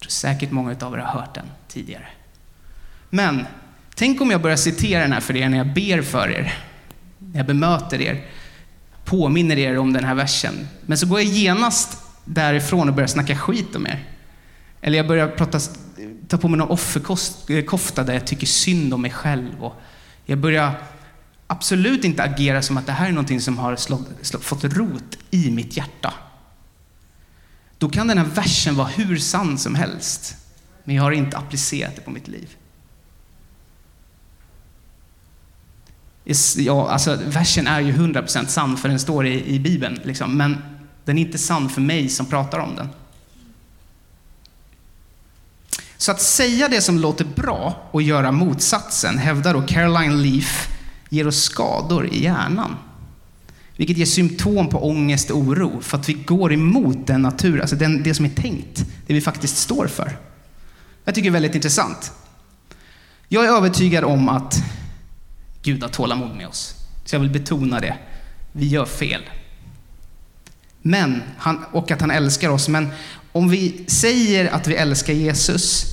tror 0.00 0.10
säkert 0.10 0.50
många 0.50 0.76
av 0.80 0.94
er 0.94 0.98
har 0.98 1.20
hört 1.20 1.34
den 1.34 1.46
tidigare. 1.68 2.06
Men 3.10 3.46
tänk 3.94 4.20
om 4.20 4.30
jag 4.30 4.42
börjar 4.42 4.56
citera 4.56 5.02
den 5.02 5.12
här 5.12 5.20
för 5.20 5.36
er 5.36 5.48
när 5.48 5.58
jag 5.58 5.74
ber 5.74 6.02
för 6.02 6.30
er, 6.30 6.54
när 7.18 7.38
jag 7.38 7.46
bemöter 7.46 8.00
er, 8.00 8.26
påminner 9.04 9.58
er 9.58 9.78
om 9.78 9.92
den 9.92 10.04
här 10.04 10.14
versen. 10.14 10.68
Men 10.86 10.98
så 10.98 11.06
går 11.06 11.20
jag 11.20 11.28
genast 11.28 12.02
därifrån 12.24 12.88
och 12.88 12.94
börjar 12.94 13.08
snacka 13.08 13.36
skit 13.36 13.76
om 13.76 13.86
er. 13.86 14.04
Eller 14.80 14.96
jag 14.96 15.06
börjar 15.06 15.28
prata, 15.28 15.60
ta 16.28 16.38
på 16.38 16.48
mig 16.48 16.58
någon 16.58 16.68
offerkofta 16.68 18.00
eh, 18.00 18.06
där 18.06 18.14
jag 18.14 18.26
tycker 18.26 18.46
synd 18.46 18.94
om 18.94 19.02
mig 19.02 19.10
själv. 19.10 19.64
Och 19.64 19.74
jag 20.24 20.38
börjar 20.38 20.72
absolut 21.46 22.04
inte 22.04 22.22
agera 22.22 22.62
som 22.62 22.76
att 22.76 22.86
det 22.86 22.92
här 22.92 23.08
är 23.08 23.12
någonting 23.12 23.40
som 23.40 23.58
har 23.58 23.76
slå, 23.76 24.04
slå, 24.22 24.40
fått 24.40 24.64
rot 24.64 25.18
i 25.30 25.50
mitt 25.50 25.76
hjärta. 25.76 26.14
Då 27.78 27.88
kan 27.88 28.06
den 28.06 28.18
här 28.18 28.24
versen 28.24 28.76
vara 28.76 28.88
hur 28.88 29.18
sann 29.18 29.58
som 29.58 29.74
helst, 29.74 30.36
men 30.84 30.96
jag 30.96 31.02
har 31.02 31.12
inte 31.12 31.36
applicerat 31.36 31.96
det 31.96 32.02
på 32.02 32.10
mitt 32.10 32.28
liv. 32.28 32.56
Ja, 36.56 36.90
alltså, 36.90 37.18
versen 37.26 37.66
är 37.66 37.80
ju 37.80 37.92
100% 37.92 38.46
sann 38.46 38.76
för 38.76 38.88
den 38.88 38.98
står 38.98 39.26
i, 39.26 39.54
i 39.54 39.60
Bibeln, 39.60 40.00
liksom, 40.04 40.36
men 40.36 40.56
den 41.04 41.18
är 41.18 41.22
inte 41.22 41.38
sann 41.38 41.68
för 41.68 41.80
mig 41.80 42.08
som 42.08 42.26
pratar 42.26 42.58
om 42.58 42.76
den. 42.76 42.88
Så 45.96 46.12
att 46.12 46.20
säga 46.20 46.68
det 46.68 46.80
som 46.80 46.98
låter 46.98 47.24
bra 47.24 47.88
och 47.90 48.02
göra 48.02 48.32
motsatsen, 48.32 49.18
hävdar 49.18 49.54
då 49.54 49.62
Caroline 49.62 50.22
Leaf, 50.22 50.68
ger 51.08 51.26
oss 51.26 51.42
skador 51.42 52.06
i 52.06 52.22
hjärnan. 52.22 52.76
Vilket 53.78 53.96
ger 53.96 54.06
symptom 54.06 54.68
på 54.68 54.88
ångest 54.88 55.30
och 55.30 55.38
oro, 55.38 55.80
för 55.80 55.98
att 55.98 56.08
vi 56.08 56.12
går 56.12 56.52
emot 56.52 57.06
den 57.06 57.22
natur, 57.22 57.60
alltså 57.60 57.76
den, 57.76 58.02
det 58.02 58.14
som 58.14 58.24
är 58.24 58.28
tänkt, 58.28 58.84
det 59.06 59.14
vi 59.14 59.20
faktiskt 59.20 59.56
står 59.56 59.86
för. 59.86 60.18
Jag 61.04 61.14
tycker 61.14 61.30
det 61.30 61.30
är 61.30 61.40
väldigt 61.40 61.54
intressant. 61.54 62.12
Jag 63.28 63.44
är 63.44 63.48
övertygad 63.48 64.04
om 64.04 64.28
att 64.28 64.62
Gud 65.62 65.82
har 65.82 65.88
tålamod 65.88 66.36
med 66.36 66.48
oss. 66.48 66.74
Så 67.04 67.14
jag 67.14 67.20
vill 67.20 67.30
betona 67.30 67.80
det. 67.80 67.96
Vi 68.52 68.66
gör 68.66 68.84
fel. 68.84 69.22
Men, 70.82 71.22
han, 71.36 71.64
och 71.72 71.90
att 71.90 72.00
han 72.00 72.10
älskar 72.10 72.48
oss. 72.48 72.68
Men 72.68 72.88
om 73.32 73.48
vi 73.48 73.84
säger 73.86 74.50
att 74.50 74.66
vi 74.66 74.74
älskar 74.74 75.12
Jesus 75.12 75.84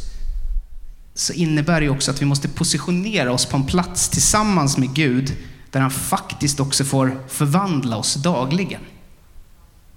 så 1.14 1.34
innebär 1.34 1.82
det 1.82 1.90
också 1.90 2.12
att 2.12 2.22
vi 2.22 2.26
måste 2.26 2.48
positionera 2.48 3.32
oss 3.32 3.46
på 3.46 3.58
en 3.58 3.66
plats 3.66 4.10
tillsammans 4.10 4.78
med 4.78 4.94
Gud 4.94 5.34
där 5.76 5.82
han 5.82 5.92
faktiskt 5.92 6.60
också 6.60 6.84
får 6.84 7.24
förvandla 7.28 7.98
oss 7.98 8.14
dagligen. 8.14 8.82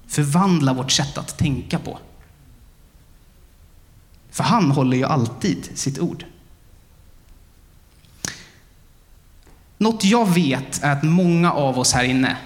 Förvandla 0.06 0.72
vårt 0.72 0.90
sätt 0.90 1.18
att 1.18 1.38
tänka 1.38 1.78
på. 1.78 1.98
För 4.30 4.44
han 4.44 4.70
håller 4.70 4.96
ju 4.96 5.04
alltid 5.04 5.70
sitt 5.74 5.98
ord. 5.98 6.24
Något 9.78 10.04
jag 10.04 10.28
vet 10.34 10.82
är 10.82 10.92
att 10.92 11.02
många 11.02 11.52
av 11.52 11.78
oss 11.78 11.92
här 11.92 12.04
inne 12.04 12.36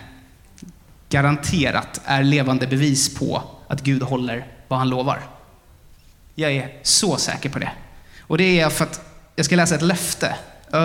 garanterat 1.09 2.01
är 2.05 2.23
levande 2.23 2.67
bevis 2.67 3.15
på 3.15 3.43
att 3.69 3.83
Gud 3.83 4.03
håller 4.03 4.47
vad 4.69 4.79
han 4.79 4.89
lovar. 4.89 5.23
Jag 6.35 6.53
är 6.53 6.81
så 6.83 7.17
säker 7.17 7.49
på 7.49 7.59
det. 7.59 7.73
Och 8.21 8.39
det 8.39 8.61
är 8.61 8.71
för 8.71 8.85
att 8.85 9.01
jag 9.37 9.47
ska 9.47 9.57
läsa 9.57 9.75
ett 9.75 9.83
löfte 9.83 10.37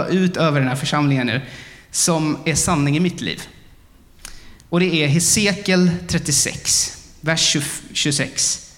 ut 0.10 0.38
över 0.38 0.60
den 0.60 0.70
här 0.70 0.76
församlingen 0.76 1.28
nu, 1.28 1.42
som 1.92 2.38
är 2.46 2.56
sanning 2.56 2.98
i 2.98 3.00
mitt 3.00 3.22
liv. 3.22 3.42
Och 4.70 4.80
det 4.80 5.04
är 5.04 5.08
Hesekiel 5.08 5.92
36, 6.08 6.98
vers 7.22 7.58
26. 7.94 8.74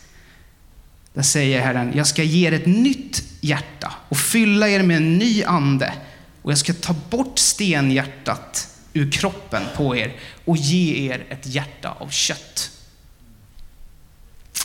Där 1.13 1.21
säger 1.21 1.61
Herren, 1.61 1.91
jag 1.95 2.07
ska 2.07 2.23
ge 2.23 2.47
er 2.47 2.51
ett 2.51 2.65
nytt 2.65 3.23
hjärta 3.41 3.93
och 4.09 4.17
fylla 4.17 4.69
er 4.69 4.83
med 4.83 4.97
en 4.97 5.17
ny 5.17 5.43
ande 5.43 5.93
och 6.41 6.51
jag 6.51 6.57
ska 6.57 6.73
ta 6.73 6.95
bort 7.09 7.39
stenhjärtat 7.39 8.67
ur 8.93 9.11
kroppen 9.11 9.63
på 9.75 9.95
er 9.95 10.15
och 10.45 10.57
ge 10.57 11.11
er 11.11 11.25
ett 11.29 11.47
hjärta 11.47 11.91
av 11.99 12.09
kött. 12.09 12.71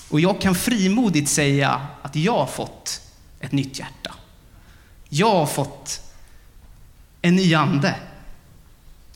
Och 0.08 0.20
jag 0.20 0.40
kan 0.40 0.54
frimodigt 0.54 1.28
säga 1.28 1.86
att 2.02 2.16
jag 2.16 2.38
har 2.38 2.46
fått 2.46 3.00
ett 3.40 3.52
nytt 3.52 3.78
hjärta. 3.78 4.14
Jag 5.08 5.30
har 5.30 5.46
fått 5.46 6.00
en 7.22 7.36
ny 7.36 7.54
ande. 7.54 7.94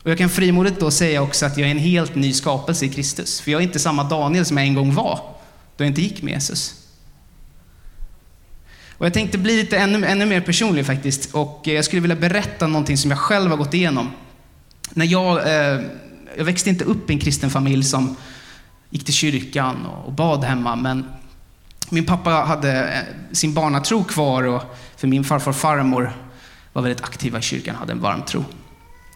Och 0.09 0.13
jag 0.13 0.19
kan 0.19 0.29
frimodigt 0.29 0.81
då 0.81 0.91
säga 0.91 1.23
också 1.23 1.47
att 1.47 1.59
jag 1.59 1.67
är 1.67 1.71
en 1.71 1.79
helt 1.79 2.15
ny 2.15 2.33
skapelse 2.33 2.85
i 2.85 2.89
Kristus. 2.89 3.41
För 3.41 3.51
jag 3.51 3.61
är 3.61 3.63
inte 3.63 3.79
samma 3.79 4.05
Daniel 4.05 4.45
som 4.45 4.57
jag 4.57 4.67
en 4.67 4.75
gång 4.75 4.95
var, 4.95 5.21
då 5.77 5.85
jag 5.85 5.87
inte 5.87 6.03
gick 6.03 6.23
med 6.23 6.35
Jesus. 6.35 6.75
Och 8.99 9.07
jag 9.07 9.15
tänkte 9.15 9.39
bli 9.39 9.57
lite 9.57 9.79
ännu, 9.79 10.07
ännu 10.07 10.27
mer 10.27 10.41
personlig 10.41 10.87
faktiskt. 10.87 11.35
Och 11.35 11.69
eh, 11.69 11.75
jag 11.75 11.85
skulle 11.85 12.03
vilja 12.03 12.17
berätta 12.17 12.67
någonting 12.67 12.97
som 12.97 13.11
jag 13.11 13.19
själv 13.19 13.51
har 13.51 13.57
gått 13.57 13.75
igenom. 13.75 14.11
När 14.91 15.07
jag, 15.07 15.49
eh, 15.49 15.81
jag 16.37 16.45
växte 16.45 16.71
inte 16.71 16.85
upp 16.85 17.11
i 17.11 17.13
en 17.13 17.19
kristen 17.19 17.51
familj 17.51 17.85
som 17.85 18.17
gick 18.91 19.05
till 19.05 19.15
kyrkan 19.15 19.87
och 19.87 20.13
bad 20.13 20.45
hemma, 20.45 20.77
men 20.77 21.05
min 21.91 22.07
pappa 22.07 22.31
hade 22.31 22.85
eh, 22.85 23.33
sin 23.33 23.55
barnatro 23.55 24.05
kvar 24.05 24.43
och 24.43 24.63
för 24.97 25.09
min 25.09 25.25
farfar 25.25 25.51
och 25.51 25.57
farmor 25.57 26.13
var 26.73 26.83
väldigt 26.83 27.05
aktiva 27.05 27.39
i 27.39 27.43
kyrkan 27.43 27.75
och 27.75 27.81
hade 27.81 27.93
en 27.93 28.01
varm 28.01 28.23
tro. 28.23 28.45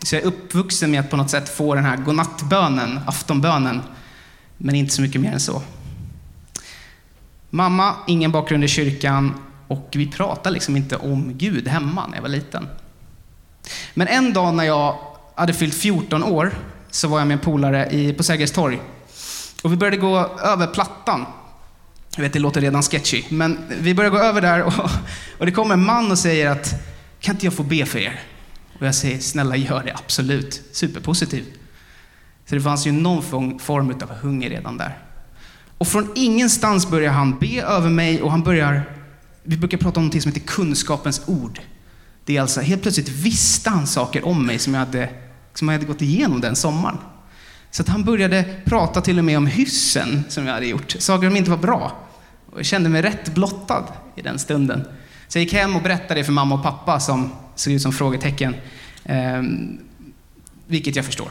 Så 0.03 0.15
jag 0.15 0.23
är 0.23 0.27
uppvuxen 0.27 0.91
med 0.91 1.01
att 1.01 1.11
på 1.11 1.17
något 1.17 1.31
sätt 1.31 1.49
få 1.49 1.75
den 1.75 1.85
här 1.85 1.97
godnattbönen, 1.97 3.01
aftonbönen, 3.07 3.83
men 4.57 4.75
inte 4.75 4.95
så 4.95 5.03
mycket 5.03 5.21
mer 5.21 5.33
än 5.33 5.41
så. 5.41 5.63
Mamma, 7.51 7.95
ingen 8.07 8.33
bakgrund 8.33 8.65
i 8.65 8.69
kyrkan 8.69 9.35
och 9.69 9.89
vi 9.93 10.07
pratade 10.07 10.55
liksom 10.55 10.77
inte 10.77 10.97
om 10.97 11.39
Gud 11.39 11.69
hemma 11.69 12.07
när 12.07 12.15
jag 12.15 12.23
var 12.23 12.29
liten. 12.29 12.69
Men 13.95 14.09
en 14.09 14.33
dag 14.33 14.55
när 14.55 14.65
jag 14.65 14.99
hade 15.35 15.55
fyllt 15.55 15.75
14 15.75 16.25
år 16.25 16.55
så 16.91 17.09
var 17.09 17.19
jag 17.19 17.29
med 17.29 17.35
en 17.35 17.41
polare 17.41 18.13
på 18.13 18.23
Sergels 18.23 18.53
torg. 18.53 18.81
Och 19.63 19.73
vi 19.73 19.77
började 19.77 19.97
gå 19.97 20.19
över 20.43 20.67
Plattan. 20.67 21.27
Jag 22.17 22.23
vet, 22.23 22.33
det 22.33 22.39
låter 22.39 22.61
redan 22.61 22.83
sketchy, 22.83 23.23
men 23.29 23.59
vi 23.81 23.95
började 23.95 24.17
gå 24.17 24.23
över 24.23 24.41
där 24.41 24.63
och, 24.63 24.73
och 25.39 25.47
det 25.47 25.53
kommer 25.53 25.75
en 25.75 25.85
man 25.85 26.11
och 26.11 26.19
säger 26.19 26.51
att 26.51 26.75
kan 27.21 27.35
inte 27.35 27.47
jag 27.47 27.55
få 27.55 27.63
be 27.63 27.87
för 27.87 27.99
er? 27.99 28.21
Och 28.83 28.89
jag 28.89 28.95
säger, 28.95 29.19
snälla 29.19 29.57
gör 29.57 29.83
det, 29.85 29.95
absolut. 29.95 30.63
Superpositiv. 30.73 31.45
Så 32.49 32.55
det 32.55 32.61
fanns 32.61 32.87
ju 32.87 32.93
någon 32.93 33.59
form 33.59 33.91
av 34.03 34.11
hunger 34.11 34.51
redan 34.51 34.79
där. 34.79 34.99
Och 35.79 35.89
från 35.89 36.13
ingenstans 36.15 36.91
börjar 36.91 37.13
han 37.13 37.39
be 37.39 37.63
över 37.63 37.91
mig 37.91 38.23
och 38.23 38.31
han 38.31 38.43
börjar, 38.43 38.83
vi 39.43 39.57
brukar 39.57 39.79
prata 39.79 40.01
om 40.01 40.07
något 40.07 40.23
som 40.23 40.33
heter 40.33 40.47
kunskapens 40.47 41.23
ord. 41.27 41.61
Det 42.25 42.37
är 42.37 42.41
alltså, 42.41 42.61
helt 42.61 42.83
plötsligt 42.83 43.09
visste 43.09 43.71
han 43.71 43.87
saker 43.87 44.27
om 44.27 44.47
mig 44.47 44.59
som 44.59 44.75
jag 44.75 44.81
hade, 44.81 45.11
som 45.55 45.69
jag 45.69 45.75
hade 45.75 45.87
gått 45.87 46.03
igenom 46.03 46.41
den 46.41 46.57
sommaren. 46.57 46.99
Så 47.71 47.83
att 47.83 47.89
han 47.89 48.05
började 48.05 48.45
prata 48.65 49.01
till 49.01 49.19
och 49.19 49.25
med 49.25 49.37
om 49.37 49.47
hyssen 49.47 50.25
som 50.29 50.47
jag 50.47 50.55
hade 50.55 50.67
gjort, 50.67 50.95
saker 50.99 51.27
som 51.29 51.37
inte 51.37 51.51
var 51.51 51.59
bra. 51.59 51.99
Och 52.53 52.59
jag 52.59 52.67
kände 52.67 52.89
mig 52.89 53.03
rätt 53.03 53.35
blottad 53.35 53.85
i 54.17 54.23
den 54.23 54.39
stunden. 54.39 54.85
Så 55.29 55.39
jag 55.39 55.45
gick 55.45 55.53
hem 55.53 55.77
och 55.77 55.83
berättade 55.83 56.21
det 56.21 56.25
för 56.25 56.33
mamma 56.33 56.55
och 56.55 56.63
pappa 56.63 57.01
som 57.01 57.33
såg 57.63 57.73
ut 57.73 57.83
som 57.83 57.93
frågetecken. 57.93 58.55
Eh, 59.05 59.43
vilket 60.67 60.97
jag 60.97 61.05
förstår. 61.05 61.29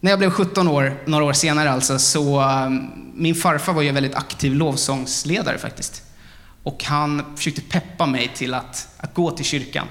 När 0.00 0.10
jag 0.10 0.18
blev 0.18 0.30
17 0.30 0.68
år, 0.68 0.96
några 1.06 1.24
år 1.24 1.32
senare 1.32 1.70
alltså, 1.70 1.98
så 1.98 2.42
um, 2.42 2.90
min 3.14 3.34
farfar 3.34 3.72
var 3.72 3.82
ju 3.82 3.88
en 3.88 3.94
väldigt 3.94 4.14
aktiv 4.14 4.54
lovsångsledare 4.54 5.58
faktiskt. 5.58 6.02
Och 6.62 6.84
han 6.84 7.36
försökte 7.36 7.60
peppa 7.60 8.06
mig 8.06 8.30
till 8.34 8.54
att, 8.54 8.88
att 8.96 9.14
gå 9.14 9.30
till 9.30 9.44
kyrkan. 9.44 9.86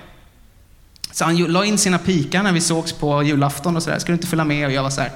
Så 1.12 1.26
han 1.26 1.38
la 1.38 1.66
in 1.66 1.78
sina 1.78 1.98
pikar 1.98 2.44
när 2.44 2.54
vi 2.54 2.62
sågs 2.62 2.94
på 2.94 3.24
julafton 3.24 3.76
och 3.76 3.84
sådär. 3.84 4.00
Ska 4.00 4.08
du 4.08 4.14
inte 4.14 4.28
följa 4.28 4.46
med? 4.46 4.66
Och 4.66 4.72
jag 4.72 4.84
var 4.84 4.90
så 4.90 5.02
här, 5.02 5.12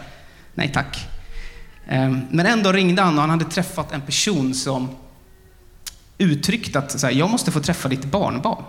nej 0.55 0.71
tack. 0.73 1.07
Ehm, 1.87 2.21
men 2.31 2.45
en 2.45 2.63
dag 2.63 2.75
ringde 2.75 3.01
han 3.01 3.13
och 3.15 3.21
han 3.21 3.29
hade 3.29 3.45
träffat 3.45 3.91
en 3.91 4.01
person 4.01 4.53
som 4.53 4.89
uttryckt 6.17 6.75
att 6.75 6.99
så 6.99 7.07
här, 7.07 7.13
jag 7.13 7.29
måste 7.29 7.51
få 7.51 7.59
träffa 7.59 7.89
ditt 7.89 8.05
barnbarn. 8.05 8.63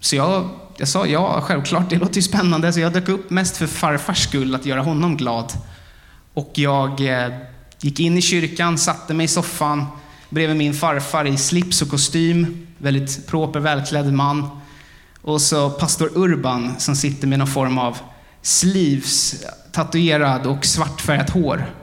Så 0.00 0.16
jag, 0.16 0.48
jag 0.76 0.88
sa 0.88 1.06
ja, 1.06 1.40
självklart, 1.40 1.90
det 1.90 1.96
låter 1.96 2.16
ju 2.16 2.22
spännande. 2.22 2.72
Så 2.72 2.80
jag 2.80 2.92
dök 2.92 3.08
upp 3.08 3.30
mest 3.30 3.56
för 3.56 3.66
farfars 3.66 4.22
skull, 4.22 4.54
att 4.54 4.66
göra 4.66 4.80
honom 4.80 5.16
glad. 5.16 5.52
Och 6.34 6.52
jag 6.54 7.00
eh, 7.00 7.32
gick 7.80 8.00
in 8.00 8.18
i 8.18 8.22
kyrkan, 8.22 8.78
satte 8.78 9.14
mig 9.14 9.24
i 9.24 9.28
soffan 9.28 9.86
bredvid 10.28 10.56
min 10.56 10.74
farfar 10.74 11.24
i 11.24 11.36
slips 11.36 11.82
och 11.82 11.88
kostym. 11.88 12.66
Väldigt 12.78 13.26
proper, 13.26 13.60
välklädd 13.60 14.12
man. 14.12 14.60
Och 15.22 15.40
så 15.40 15.70
pastor 15.70 16.10
Urban 16.14 16.74
som 16.78 16.96
sitter 16.96 17.26
med 17.26 17.38
någon 17.38 17.48
form 17.48 17.78
av 17.78 17.98
sleeves, 18.42 19.44
tatuerad 19.72 20.46
och 20.46 20.64
svartfärgat 20.64 21.30
hår. 21.30 21.74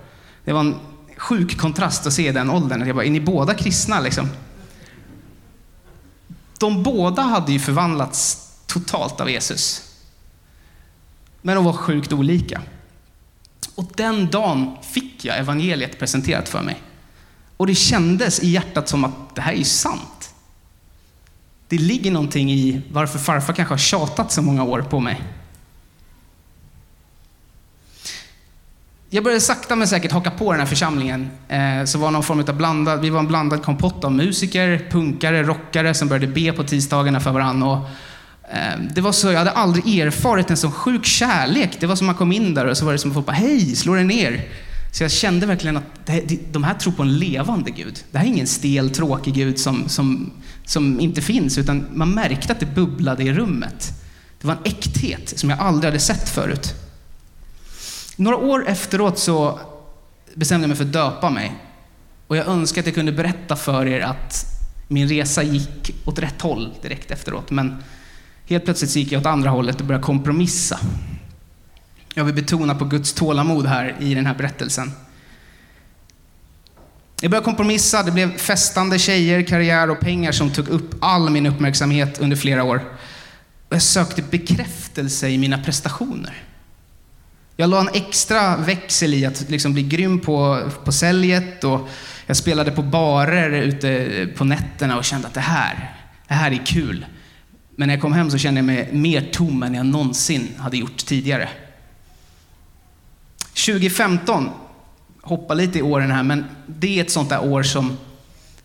Det 0.45 0.53
var 0.53 0.59
en 0.59 0.75
sjuk 1.17 1.57
kontrast 1.57 2.07
att 2.07 2.13
se 2.13 2.31
den 2.31 2.49
åldern. 2.49 2.87
Jag 2.87 2.95
bara, 2.95 3.05
är 3.05 3.09
ni 3.09 3.19
båda 3.19 3.53
kristna 3.53 3.99
liksom? 3.99 4.29
De 6.59 6.83
båda 6.83 7.21
hade 7.21 7.51
ju 7.51 7.59
förvandlats 7.59 8.51
totalt 8.65 9.21
av 9.21 9.29
Jesus. 9.29 9.91
Men 11.41 11.55
de 11.55 11.65
var 11.65 11.73
sjukt 11.73 12.13
olika. 12.13 12.61
Och 13.75 13.91
den 13.95 14.31
dagen 14.31 14.77
fick 14.81 15.25
jag 15.25 15.37
evangeliet 15.37 15.99
presenterat 15.99 16.49
för 16.49 16.61
mig. 16.61 16.81
Och 17.57 17.67
det 17.67 17.75
kändes 17.75 18.39
i 18.39 18.47
hjärtat 18.47 18.89
som 18.89 19.03
att 19.03 19.35
det 19.35 19.41
här 19.41 19.53
är 19.53 19.57
ju 19.57 19.63
sant. 19.63 20.33
Det 21.67 21.77
ligger 21.77 22.11
någonting 22.11 22.51
i 22.51 22.81
varför 22.91 23.19
farfar 23.19 23.53
kanske 23.53 23.73
har 23.73 23.77
tjatat 23.77 24.31
så 24.31 24.41
många 24.41 24.63
år 24.63 24.81
på 24.81 24.99
mig. 24.99 25.21
Jag 29.09 29.23
började 29.23 29.41
sakta 29.41 29.75
men 29.75 29.87
säkert 29.87 30.11
haka 30.11 30.31
på 30.31 30.51
den 30.51 30.59
här 30.59 30.67
församlingen. 30.67 31.29
Eh, 31.47 31.85
så 31.85 31.97
var 31.97 32.11
någon 32.11 32.23
form 32.23 32.39
av 32.39 32.57
blandad, 32.57 33.01
vi 33.01 33.09
var 33.09 33.19
en 33.19 33.27
blandad 33.27 33.63
kompott 33.63 34.03
av 34.03 34.11
musiker, 34.11 34.87
punkare, 34.91 35.43
rockare 35.43 35.93
som 35.93 36.07
började 36.07 36.27
be 36.27 36.53
på 36.53 36.63
tisdagarna 36.63 37.19
för 37.19 37.31
varandra. 37.31 37.67
Och, 37.67 37.87
Eh, 38.51 38.79
det 38.95 39.01
var 39.01 39.11
så, 39.11 39.31
jag 39.31 39.37
hade 39.39 39.51
aldrig 39.51 39.99
erfarit 39.99 40.49
en 40.49 40.57
sån 40.57 40.71
sjuk 40.71 41.05
kärlek. 41.05 41.77
Det 41.79 41.87
var 41.87 41.95
som 41.95 42.07
man 42.07 42.15
kom 42.15 42.31
in 42.31 42.53
där 42.53 42.65
och 42.65 42.77
så 42.77 42.85
var 42.85 42.91
det 42.91 42.97
som 42.97 43.11
att 43.11 43.15
folk 43.15 43.25
bara, 43.25 43.31
hej, 43.31 43.75
slå 43.75 43.95
dig 43.95 44.03
ner. 44.03 44.47
Så 44.91 45.03
jag 45.03 45.11
kände 45.11 45.45
verkligen 45.45 45.77
att 45.77 46.09
de 46.51 46.63
här 46.63 46.73
tror 46.73 46.93
på 46.93 47.03
en 47.03 47.17
levande 47.17 47.71
Gud. 47.71 48.03
Det 48.11 48.17
här 48.17 48.25
är 48.25 48.29
ingen 48.29 48.47
stel, 48.47 48.89
tråkig 48.89 49.33
Gud 49.33 49.59
som, 49.59 49.89
som, 49.89 50.31
som 50.65 50.99
inte 50.99 51.21
finns, 51.21 51.57
utan 51.57 51.85
man 51.93 52.11
märkte 52.11 52.53
att 52.53 52.59
det 52.59 52.75
bubblade 52.75 53.23
i 53.23 53.33
rummet. 53.33 53.91
Det 54.41 54.47
var 54.47 54.53
en 54.53 54.63
äkthet 54.63 55.39
som 55.39 55.49
jag 55.49 55.59
aldrig 55.59 55.85
hade 55.85 55.99
sett 55.99 56.29
förut. 56.29 56.73
Några 58.15 58.37
år 58.37 58.67
efteråt 58.67 59.19
så 59.19 59.59
bestämde 60.33 60.63
jag 60.63 60.67
mig 60.67 60.77
för 60.77 60.85
att 60.85 60.93
döpa 60.93 61.29
mig. 61.29 61.55
Och 62.27 62.37
jag 62.37 62.47
önskar 62.47 62.81
att 62.81 62.85
jag 62.85 62.95
kunde 62.95 63.11
berätta 63.11 63.55
för 63.55 63.87
er 63.87 64.01
att 64.01 64.45
min 64.87 65.09
resa 65.09 65.43
gick 65.43 65.95
åt 66.05 66.19
rätt 66.19 66.41
håll 66.41 66.73
direkt 66.81 67.11
efteråt. 67.11 67.51
Men 67.51 67.83
helt 68.45 68.65
plötsligt 68.65 68.95
gick 68.95 69.11
jag 69.11 69.19
åt 69.19 69.25
andra 69.25 69.49
hållet 69.49 69.81
och 69.81 69.87
började 69.87 70.03
kompromissa. 70.03 70.79
Jag 72.13 72.25
vill 72.25 72.35
betona 72.35 72.75
på 72.75 72.85
Guds 72.85 73.13
tålamod 73.13 73.65
här 73.65 73.95
i 73.99 74.13
den 74.15 74.25
här 74.25 74.35
berättelsen. 74.35 74.91
Jag 77.21 77.31
började 77.31 77.45
kompromissa, 77.45 78.03
det 78.03 78.11
blev 78.11 78.37
festande 78.37 78.99
tjejer, 78.99 79.43
karriär 79.43 79.89
och 79.89 79.99
pengar 79.99 80.31
som 80.31 80.51
tog 80.51 80.67
upp 80.67 80.95
all 81.01 81.29
min 81.29 81.45
uppmärksamhet 81.45 82.19
under 82.19 82.35
flera 82.35 82.63
år. 82.63 82.81
Och 83.69 83.75
jag 83.75 83.81
sökte 83.81 84.21
bekräftelse 84.21 85.29
i 85.29 85.37
mina 85.37 85.57
prestationer. 85.57 86.43
Jag 87.57 87.69
la 87.69 87.79
en 87.79 87.89
extra 87.93 88.57
växel 88.57 89.13
i 89.13 89.25
att 89.25 89.49
liksom 89.49 89.73
bli 89.73 89.83
grym 89.83 90.19
på, 90.19 90.69
på 90.83 90.91
säljet 90.91 91.63
och 91.63 91.89
jag 92.25 92.37
spelade 92.37 92.71
på 92.71 92.81
barer 92.81 93.51
ute 93.51 94.27
på 94.37 94.43
nätterna 94.43 94.97
och 94.97 95.05
kände 95.05 95.27
att 95.27 95.33
det 95.33 95.39
här, 95.39 95.95
det 96.27 96.33
här 96.33 96.51
är 96.51 96.65
kul. 96.65 97.05
Men 97.75 97.87
när 97.87 97.95
jag 97.95 98.01
kom 98.01 98.13
hem 98.13 98.31
så 98.31 98.37
kände 98.37 98.57
jag 98.57 98.65
mig 98.65 98.89
mer 98.91 99.29
tom 99.31 99.63
än 99.63 99.73
jag 99.73 99.85
någonsin 99.85 100.49
hade 100.57 100.77
gjort 100.77 100.97
tidigare. 100.97 101.49
2015, 103.65 104.49
hoppa 105.21 105.53
lite 105.53 105.79
i 105.79 105.81
åren 105.81 106.11
här, 106.11 106.23
men 106.23 106.45
det 106.67 106.99
är 106.99 107.03
ett 107.03 107.11
sånt 107.11 107.29
där 107.29 107.45
år 107.45 107.63
som 107.63 107.97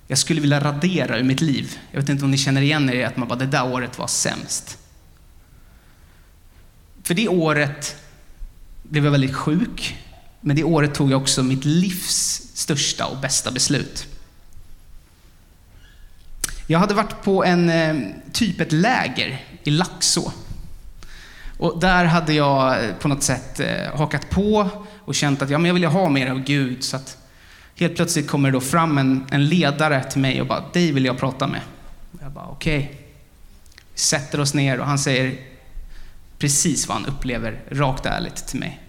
jag 0.06 0.18
skulle 0.18 0.40
vilja 0.40 0.60
radera 0.60 1.18
ur 1.18 1.24
mitt 1.24 1.40
liv. 1.40 1.78
Jag 1.90 2.00
vet 2.00 2.08
inte 2.08 2.24
om 2.24 2.30
ni 2.30 2.38
känner 2.38 2.62
igen 2.62 2.90
er 2.90 2.94
i 2.94 3.04
att 3.04 3.16
man 3.16 3.28
bara, 3.28 3.38
det 3.38 3.46
där 3.46 3.72
året 3.72 3.98
var 3.98 4.06
sämst. 4.06 4.78
För 7.02 7.14
det 7.14 7.28
året 7.28 7.96
blev 8.90 9.04
jag 9.04 9.10
väldigt 9.10 9.34
sjuk, 9.34 9.96
men 10.40 10.56
det 10.56 10.64
året 10.64 10.94
tog 10.94 11.10
jag 11.10 11.22
också 11.22 11.42
mitt 11.42 11.64
livs 11.64 12.42
största 12.54 13.06
och 13.06 13.16
bästa 13.16 13.50
beslut. 13.50 14.06
Jag 16.66 16.78
hade 16.78 16.94
varit 16.94 17.22
på 17.22 17.44
en, 17.44 17.68
eh, 17.68 17.96
typ 18.32 18.60
ett 18.60 18.72
läger 18.72 19.44
i 19.62 19.70
Laxå. 19.70 20.32
Och 21.58 21.80
där 21.80 22.04
hade 22.04 22.32
jag 22.32 22.84
eh, 22.84 22.94
på 22.94 23.08
något 23.08 23.22
sätt 23.22 23.60
eh, 23.60 23.98
hakat 23.98 24.30
på 24.30 24.68
och 25.04 25.14
känt 25.14 25.42
att 25.42 25.50
ja, 25.50 25.58
men 25.58 25.66
jag 25.66 25.74
vill 25.74 25.84
ha 25.84 26.08
mer 26.08 26.30
av 26.30 26.40
Gud. 26.40 26.84
Så 26.84 26.96
att 26.96 27.18
helt 27.76 27.96
plötsligt 27.96 28.28
kommer 28.28 28.50
det 28.50 28.56
då 28.56 28.60
fram 28.60 28.98
en, 28.98 29.26
en 29.30 29.48
ledare 29.48 30.04
till 30.04 30.20
mig 30.20 30.40
och 30.40 30.46
bara, 30.46 30.64
dig 30.72 30.92
vill 30.92 31.04
jag 31.04 31.18
prata 31.18 31.46
med. 31.46 31.60
Och 32.12 32.18
jag 32.22 32.32
bara, 32.32 32.46
okej. 32.46 32.78
Okay. 32.78 32.96
Vi 33.94 34.00
sätter 34.00 34.40
oss 34.40 34.54
ner 34.54 34.80
och 34.80 34.86
han 34.86 34.98
säger 34.98 35.49
precis 36.40 36.88
vad 36.88 36.96
han 36.96 37.06
upplever, 37.06 37.64
rakt 37.70 38.06
ärligt 38.06 38.46
till 38.46 38.60
mig. 38.60 38.80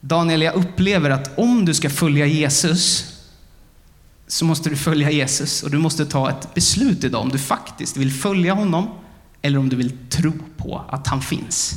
Daniel, 0.00 0.42
jag 0.42 0.54
upplever 0.54 1.10
att 1.10 1.38
om 1.38 1.64
du 1.64 1.74
ska 1.74 1.90
följa 1.90 2.26
Jesus 2.26 3.06
så 4.26 4.44
måste 4.44 4.70
du 4.70 4.76
följa 4.76 5.10
Jesus 5.10 5.62
och 5.62 5.70
du 5.70 5.78
måste 5.78 6.06
ta 6.06 6.30
ett 6.30 6.54
beslut 6.54 7.04
idag 7.04 7.22
om 7.22 7.28
du 7.28 7.38
faktiskt 7.38 7.96
vill 7.96 8.12
följa 8.12 8.54
honom 8.54 8.90
eller 9.42 9.58
om 9.58 9.68
du 9.68 9.76
vill 9.76 9.96
tro 10.08 10.32
på 10.56 10.84
att 10.88 11.06
han 11.06 11.22
finns. 11.22 11.74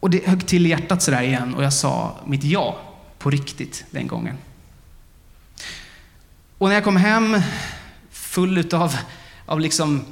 Och 0.00 0.10
det 0.10 0.26
högg 0.26 0.46
till 0.46 0.66
i 0.66 0.68
hjärtat 0.68 1.02
sådär 1.02 1.22
igen 1.22 1.54
och 1.54 1.64
jag 1.64 1.72
sa 1.72 2.16
mitt 2.26 2.44
ja 2.44 2.80
på 3.18 3.30
riktigt 3.30 3.84
den 3.90 4.06
gången. 4.06 4.36
Och 6.58 6.68
när 6.68 6.74
jag 6.74 6.84
kom 6.84 6.96
hem 6.96 7.40
full 8.10 8.58
utav 8.58 8.96
av 9.46 9.60
liksom 9.60 10.04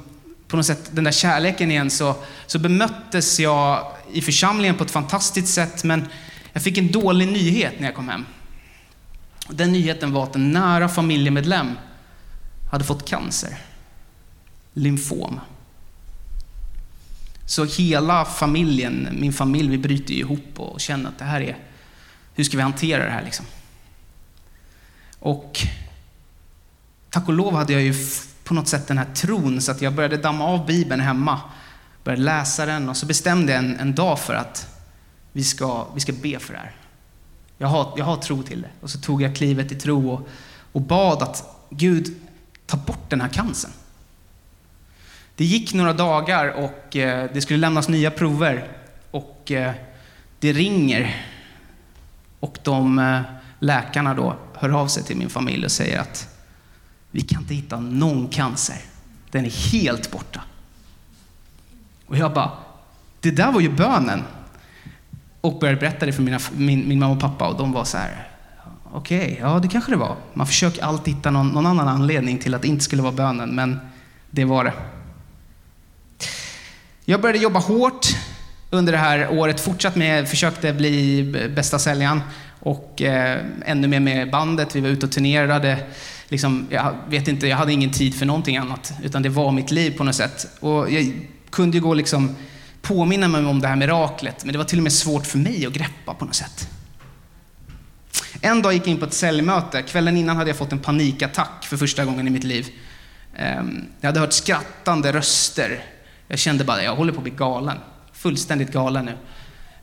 på 0.51 0.57
något 0.57 0.65
sätt 0.65 0.89
den 0.91 1.03
där 1.03 1.11
kärleken 1.11 1.71
igen 1.71 1.89
så, 1.89 2.15
så 2.47 2.59
bemöttes 2.59 3.39
jag 3.39 3.91
i 4.13 4.21
församlingen 4.21 4.77
på 4.77 4.83
ett 4.83 4.91
fantastiskt 4.91 5.53
sätt 5.53 5.83
men 5.83 6.07
jag 6.53 6.63
fick 6.63 6.77
en 6.77 6.91
dålig 6.91 7.27
nyhet 7.27 7.73
när 7.79 7.87
jag 7.87 7.95
kom 7.95 8.09
hem. 8.09 8.25
Den 9.47 9.71
nyheten 9.71 10.11
var 10.11 10.23
att 10.23 10.35
en 10.35 10.51
nära 10.51 10.89
familjemedlem 10.89 11.77
hade 12.71 12.83
fått 12.83 13.09
cancer. 13.09 13.57
Lymfom. 14.73 15.39
Så 17.45 17.65
hela 17.65 18.25
familjen, 18.25 19.07
min 19.11 19.33
familj, 19.33 19.69
vi 19.69 19.77
bryter 19.77 20.13
ihop 20.13 20.59
och 20.59 20.79
känner 20.79 21.09
att 21.09 21.19
det 21.19 21.25
här 21.25 21.41
är, 21.41 21.57
hur 22.35 22.43
ska 22.43 22.57
vi 22.57 22.63
hantera 22.63 23.05
det 23.05 23.11
här 23.11 23.23
liksom? 23.23 23.45
Och 25.19 25.59
tack 27.09 27.27
och 27.27 27.33
lov 27.33 27.55
hade 27.55 27.73
jag 27.73 27.81
ju 27.81 27.93
på 28.51 28.55
något 28.55 28.67
sätt 28.67 28.87
den 28.87 28.97
här 28.97 29.07
tron 29.13 29.61
så 29.61 29.71
att 29.71 29.81
jag 29.81 29.93
började 29.93 30.17
damma 30.17 30.45
av 30.45 30.65
Bibeln 30.65 31.01
hemma. 31.01 31.39
Började 32.03 32.23
läsa 32.23 32.65
den 32.65 32.89
och 32.89 32.97
så 32.97 33.05
bestämde 33.05 33.51
jag 33.51 33.59
en, 33.59 33.79
en 33.79 33.95
dag 33.95 34.19
för 34.19 34.33
att 34.33 34.67
vi 35.31 35.43
ska, 35.43 35.87
vi 35.93 35.99
ska 35.99 36.13
be 36.13 36.39
för 36.39 36.53
det 36.53 36.59
här. 36.59 36.75
Jag 37.57 37.67
har, 37.67 37.93
jag 37.97 38.05
har 38.05 38.17
tro 38.17 38.43
till 38.43 38.61
det. 38.61 38.67
Och 38.81 38.89
så 38.89 38.99
tog 38.99 39.21
jag 39.21 39.35
klivet 39.35 39.71
i 39.71 39.75
tro 39.75 40.11
och, 40.11 40.27
och 40.71 40.81
bad 40.81 41.23
att 41.23 41.67
Gud, 41.69 42.15
ta 42.65 42.77
bort 42.77 43.09
den 43.09 43.21
här 43.21 43.29
cancern. 43.29 43.71
Det 45.35 45.45
gick 45.45 45.73
några 45.73 45.93
dagar 45.93 46.47
och 46.47 46.95
eh, 46.95 47.29
det 47.33 47.41
skulle 47.41 47.59
lämnas 47.59 47.89
nya 47.89 48.11
prover 48.11 48.67
och 49.11 49.51
eh, 49.51 49.73
det 50.39 50.53
ringer 50.53 51.25
och 52.39 52.57
de 52.63 52.99
eh, 52.99 53.21
läkarna 53.59 54.13
då 54.13 54.35
hör 54.53 54.69
av 54.69 54.87
sig 54.87 55.03
till 55.03 55.17
min 55.17 55.29
familj 55.29 55.65
och 55.65 55.71
säger 55.71 55.99
att 55.99 56.30
vi 57.11 57.21
kan 57.21 57.41
inte 57.41 57.53
hitta 57.53 57.79
någon 57.79 58.27
cancer. 58.27 58.77
Den 59.31 59.45
är 59.45 59.71
helt 59.71 60.11
borta. 60.11 60.41
Och 62.07 62.17
jag 62.17 62.33
bara, 62.33 62.51
det 63.19 63.31
där 63.31 63.51
var 63.51 63.61
ju 63.61 63.69
bönen. 63.69 64.23
Och 65.41 65.59
började 65.59 65.79
berätta 65.79 66.05
det 66.05 66.13
för 66.13 66.21
mina, 66.21 66.39
min, 66.55 66.87
min 66.87 66.99
mamma 66.99 67.13
och 67.13 67.19
pappa 67.19 67.47
och 67.47 67.57
de 67.57 67.71
var 67.71 67.83
så 67.83 67.97
här, 67.97 68.27
okej, 68.91 69.21
okay, 69.21 69.37
ja 69.39 69.59
det 69.59 69.67
kanske 69.67 69.91
det 69.91 69.97
var. 69.97 70.15
Man 70.33 70.47
försöker 70.47 70.83
alltid 70.83 71.13
hitta 71.15 71.31
någon, 71.31 71.47
någon 71.47 71.65
annan 71.65 71.87
anledning 71.87 72.39
till 72.39 72.53
att 72.53 72.61
det 72.61 72.67
inte 72.67 72.83
skulle 72.83 73.01
vara 73.01 73.13
bönen, 73.13 73.55
men 73.55 73.79
det 74.29 74.45
var 74.45 74.63
det. 74.63 74.73
Jag 77.05 77.21
började 77.21 77.39
jobba 77.39 77.59
hårt 77.59 78.07
under 78.69 78.91
det 78.91 78.97
här 78.97 79.31
året, 79.31 79.59
fortsatt 79.59 79.95
med, 79.95 80.29
försökte 80.29 80.73
bli 80.73 81.23
bästa 81.55 81.79
säljaren 81.79 82.21
och 82.61 83.01
eh, 83.01 83.45
ännu 83.65 83.87
mer 83.87 83.99
med 83.99 84.31
bandet. 84.31 84.75
Vi 84.75 84.79
var 84.81 84.89
ute 84.89 85.05
och 85.05 85.11
turnerade. 85.11 85.77
Liksom, 86.27 86.67
jag 86.69 86.95
vet 87.07 87.27
inte, 87.27 87.47
jag 87.47 87.57
hade 87.57 87.73
ingen 87.73 87.91
tid 87.91 88.15
för 88.15 88.25
någonting 88.25 88.57
annat, 88.57 88.93
utan 89.03 89.21
det 89.21 89.29
var 89.29 89.51
mitt 89.51 89.71
liv 89.71 89.97
på 89.97 90.03
något 90.03 90.15
sätt. 90.15 90.47
Och 90.59 90.91
jag 90.91 91.27
kunde 91.49 91.77
ju 91.77 91.83
gå 91.83 91.93
liksom 91.93 92.35
påminna 92.81 93.27
mig 93.27 93.45
om 93.45 93.59
det 93.59 93.67
här 93.67 93.75
miraklet, 93.75 94.45
men 94.45 94.51
det 94.51 94.57
var 94.57 94.65
till 94.65 94.79
och 94.79 94.83
med 94.83 94.93
svårt 94.93 95.25
för 95.27 95.37
mig 95.37 95.65
att 95.65 95.73
greppa 95.73 96.13
på 96.13 96.25
något 96.25 96.35
sätt. 96.35 96.69
En 98.41 98.61
dag 98.61 98.73
gick 98.73 98.81
jag 98.81 98.87
in 98.91 98.97
på 98.97 99.05
ett 99.05 99.13
säljmöte. 99.13 99.81
Kvällen 99.81 100.17
innan 100.17 100.37
hade 100.37 100.49
jag 100.49 100.57
fått 100.57 100.71
en 100.71 100.79
panikattack 100.79 101.65
för 101.65 101.77
första 101.77 102.05
gången 102.05 102.27
i 102.27 102.29
mitt 102.29 102.43
liv. 102.43 102.67
Ehm, 103.37 103.85
jag 104.01 104.07
hade 104.07 104.19
hört 104.19 104.33
skrattande 104.33 105.13
röster 105.13 105.83
jag 106.31 106.39
kände 106.39 106.63
bara, 106.63 106.83
jag 106.83 106.95
håller 106.95 107.13
på 107.13 107.17
att 107.17 107.23
bli 107.23 107.31
galen. 107.31 107.77
Fullständigt 108.13 108.71
galen 108.71 109.05
nu. 109.05 109.17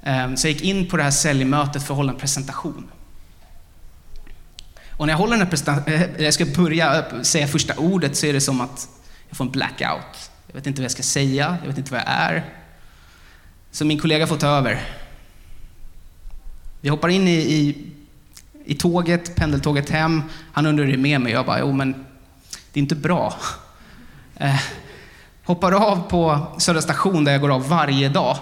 Ehm, 0.03 0.37
så 0.37 0.47
jag 0.47 0.53
gick 0.53 0.63
in 0.63 0.89
på 0.89 0.97
det 0.97 1.03
här 1.03 1.11
säljmötet 1.11 1.83
för 1.83 1.95
att 1.95 1.97
hålla 1.97 2.13
en 2.13 2.19
presentation. 2.19 2.91
Och 4.91 5.07
när 5.07 5.13
jag 5.13 5.19
håller 5.19 5.31
den 5.31 5.41
här 5.41 5.51
presentationen, 5.51 5.95
eh, 5.95 6.03
eh, 6.03 6.25
jag 6.25 6.35
ska 6.35 6.47
börja 6.47 6.99
eh, 6.99 7.23
säga 7.23 7.49
första 7.49 7.75
ordet 7.77 8.17
så 8.17 8.27
är 8.27 8.33
det 8.33 8.41
som 8.41 8.61
att 8.61 8.89
jag 9.29 9.37
får 9.37 9.45
en 9.45 9.51
blackout. 9.51 10.31
Jag 10.47 10.55
vet 10.55 10.67
inte 10.67 10.81
vad 10.81 10.85
jag 10.85 10.93
ska 10.93 11.03
säga, 11.03 11.57
jag 11.61 11.69
vet 11.69 11.79
inte 11.79 11.93
vad 11.93 12.01
jag 12.01 12.09
är. 12.09 12.45
Så 13.71 13.85
min 13.85 13.99
kollega 13.99 14.27
får 14.27 14.37
ta 14.37 14.47
över. 14.47 14.81
Vi 16.81 16.89
hoppar 16.89 17.09
in 17.09 17.29
i, 17.29 17.35
i, 17.35 17.87
i 18.65 18.75
tåget, 18.75 19.35
pendeltåget 19.35 19.91
hem. 19.91 20.23
Han 20.53 20.67
undrar 20.67 20.85
hur 20.85 20.93
det 20.93 20.99
är 20.99 21.03
med 21.03 21.21
mig. 21.21 21.33
Jag 21.33 21.47
bara, 21.47 21.61
jo 21.61 21.73
men 21.73 21.93
det 22.73 22.81
är 22.81 22.83
inte 22.83 22.95
bra. 22.95 23.35
Eh, 24.37 24.61
Hoppar 25.49 25.73
av 25.73 26.11
på 26.11 26.47
Södra 26.59 26.83
station 26.83 27.25
där 27.25 27.33
jag 27.33 27.41
går 27.41 27.51
av 27.51 27.69
varje 27.69 28.09
dag 28.09 28.37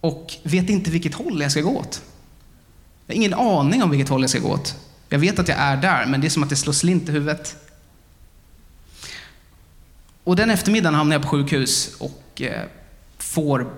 och 0.00 0.34
vet 0.42 0.70
inte 0.70 0.90
vilket 0.90 1.14
håll 1.14 1.42
jag 1.42 1.50
ska 1.50 1.60
gå 1.60 1.78
åt. 1.78 2.02
Jag 3.06 3.14
har 3.14 3.16
ingen 3.16 3.34
aning 3.34 3.82
om 3.82 3.90
vilket 3.90 4.08
håll 4.08 4.20
jag 4.20 4.30
ska 4.30 4.38
gå 4.38 4.52
åt. 4.52 4.76
Jag 5.08 5.18
vet 5.18 5.38
att 5.38 5.48
jag 5.48 5.58
är 5.58 5.76
där, 5.76 6.06
men 6.06 6.20
det 6.20 6.26
är 6.26 6.28
som 6.28 6.42
att 6.42 6.48
det 6.48 6.56
slår 6.56 6.72
slint 6.72 7.08
i 7.08 7.12
huvudet. 7.12 7.56
Och 10.24 10.36
den 10.36 10.50
eftermiddagen 10.50 10.94
hamnar 10.94 11.14
jag 11.14 11.22
på 11.22 11.28
sjukhus 11.28 11.96
och 11.98 12.42
eh, 12.42 12.62
får 13.18 13.72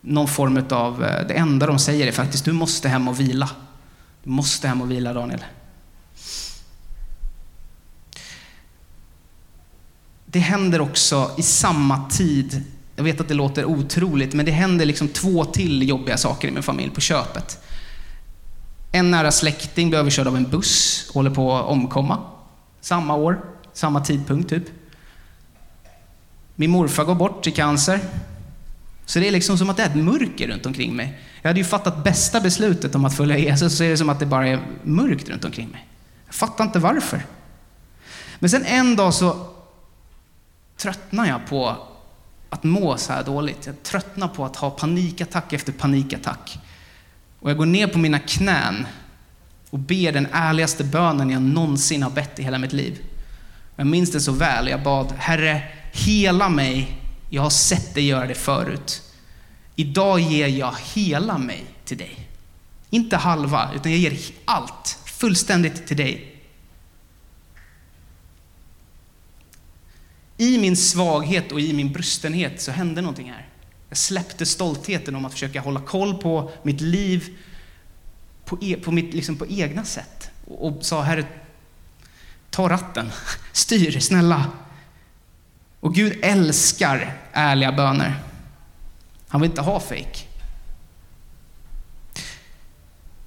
någon 0.00 0.28
form 0.28 0.64
av, 0.70 1.04
eh, 1.04 1.26
det 1.26 1.34
enda 1.34 1.66
de 1.66 1.78
säger 1.78 2.06
är 2.06 2.12
faktiskt, 2.12 2.44
du 2.44 2.52
måste 2.52 2.88
hem 2.88 3.08
och 3.08 3.20
vila. 3.20 3.50
Du 4.22 4.30
måste 4.30 4.68
hem 4.68 4.82
och 4.82 4.90
vila, 4.90 5.12
Daniel. 5.12 5.44
det 10.30 10.38
händer 10.38 10.80
också 10.80 11.30
i 11.38 11.42
samma 11.42 12.08
tid, 12.08 12.62
jag 12.98 13.04
vet 13.04 13.20
att 13.20 13.28
det 13.28 13.34
låter 13.34 13.64
otroligt, 13.64 14.34
men 14.34 14.46
det 14.46 14.52
händer 14.52 14.86
liksom 14.86 15.08
två 15.08 15.44
till 15.44 15.88
jobbiga 15.88 16.16
saker 16.16 16.48
i 16.48 16.50
min 16.50 16.62
familj 16.62 16.90
på 16.90 17.00
köpet. 17.00 17.58
En 18.92 19.10
nära 19.10 19.30
släkting 19.30 19.88
blir 19.88 19.98
överkörd 19.98 20.26
av 20.26 20.36
en 20.36 20.50
buss 20.50 21.04
och 21.08 21.14
håller 21.14 21.30
på 21.30 21.56
att 21.56 21.64
omkomma. 21.64 22.18
Samma 22.80 23.14
år, 23.14 23.40
samma 23.72 24.04
tidpunkt 24.04 24.50
typ. 24.50 24.62
Min 26.54 26.70
morfar 26.70 27.04
går 27.04 27.14
bort 27.14 27.46
i 27.46 27.50
cancer. 27.50 28.00
Så 29.06 29.18
det 29.18 29.28
är 29.28 29.32
liksom 29.32 29.58
som 29.58 29.70
att 29.70 29.76
det 29.76 29.82
är 29.82 29.90
ett 29.90 29.96
mörker 29.96 30.48
runt 30.48 30.66
omkring 30.66 30.96
mig. 30.96 31.18
Jag 31.42 31.48
hade 31.48 31.60
ju 31.60 31.64
fattat 31.64 32.04
bästa 32.04 32.40
beslutet 32.40 32.94
om 32.94 33.04
att 33.04 33.16
följa 33.16 33.38
Jesus, 33.38 33.76
så 33.76 33.84
är 33.84 33.90
det 33.90 33.96
som 33.96 34.08
att 34.08 34.18
det 34.18 34.26
bara 34.26 34.48
är 34.48 34.60
mörkt 34.82 35.28
runt 35.28 35.44
omkring 35.44 35.68
mig. 35.68 35.86
Jag 36.26 36.34
fattar 36.34 36.64
inte 36.64 36.78
varför. 36.78 37.26
Men 38.38 38.50
sen 38.50 38.64
en 38.64 38.96
dag 38.96 39.14
så 39.14 39.46
tröttnar 40.76 41.26
jag 41.26 41.46
på 41.46 41.76
att 42.50 42.64
må 42.64 42.96
så 42.96 43.12
här 43.12 43.24
dåligt. 43.24 43.66
Jag 43.66 43.82
tröttnar 43.82 44.28
på 44.28 44.44
att 44.44 44.56
ha 44.56 44.70
panikattack 44.70 45.52
efter 45.52 45.72
panikattack. 45.72 46.58
Och 47.40 47.50
jag 47.50 47.56
går 47.56 47.66
ner 47.66 47.86
på 47.86 47.98
mina 47.98 48.18
knän 48.18 48.86
och 49.70 49.78
ber 49.78 50.12
den 50.12 50.28
ärligaste 50.32 50.84
bönen 50.84 51.30
jag 51.30 51.42
någonsin 51.42 52.02
har 52.02 52.10
bett 52.10 52.38
i 52.38 52.42
hela 52.42 52.58
mitt 52.58 52.72
liv. 52.72 52.98
Jag 53.76 53.86
minns 53.86 54.12
det 54.12 54.20
så 54.20 54.32
väl. 54.32 54.68
Jag 54.68 54.82
bad, 54.82 55.12
Herre, 55.18 55.62
hela 55.92 56.48
mig. 56.48 56.98
Jag 57.30 57.42
har 57.42 57.50
sett 57.50 57.94
dig 57.94 58.06
göra 58.06 58.26
det 58.26 58.34
förut. 58.34 59.02
Idag 59.76 60.20
ger 60.20 60.48
jag 60.48 60.74
hela 60.94 61.38
mig 61.38 61.64
till 61.84 61.98
dig. 61.98 62.28
Inte 62.90 63.16
halva, 63.16 63.70
utan 63.74 63.92
jag 63.92 64.00
ger 64.00 64.18
allt 64.44 64.98
fullständigt 65.04 65.86
till 65.86 65.96
dig. 65.96 66.27
I 70.40 70.58
min 70.58 70.76
svaghet 70.76 71.52
och 71.52 71.60
i 71.60 71.72
min 71.72 71.92
brustenhet 71.92 72.60
så 72.60 72.70
hände 72.70 73.00
någonting 73.00 73.30
här. 73.30 73.48
Jag 73.88 73.98
släppte 73.98 74.46
stoltheten 74.46 75.16
om 75.16 75.24
att 75.24 75.32
försöka 75.32 75.60
hålla 75.60 75.80
koll 75.80 76.14
på 76.14 76.50
mitt 76.62 76.80
liv 76.80 77.36
på, 78.44 78.58
e, 78.60 78.76
på, 78.84 78.92
mitt, 78.92 79.14
liksom 79.14 79.36
på 79.36 79.46
egna 79.46 79.84
sätt. 79.84 80.30
Och, 80.46 80.66
och 80.66 80.84
sa, 80.84 81.02
Herre, 81.02 81.24
ta 82.50 82.68
ratten, 82.68 83.10
styr, 83.52 84.00
snälla. 84.00 84.46
Och 85.80 85.94
Gud 85.94 86.18
älskar 86.22 87.16
ärliga 87.32 87.72
böner. 87.72 88.22
Han 89.28 89.40
vill 89.40 89.50
inte 89.50 89.62
ha 89.62 89.80
fake. 89.80 90.18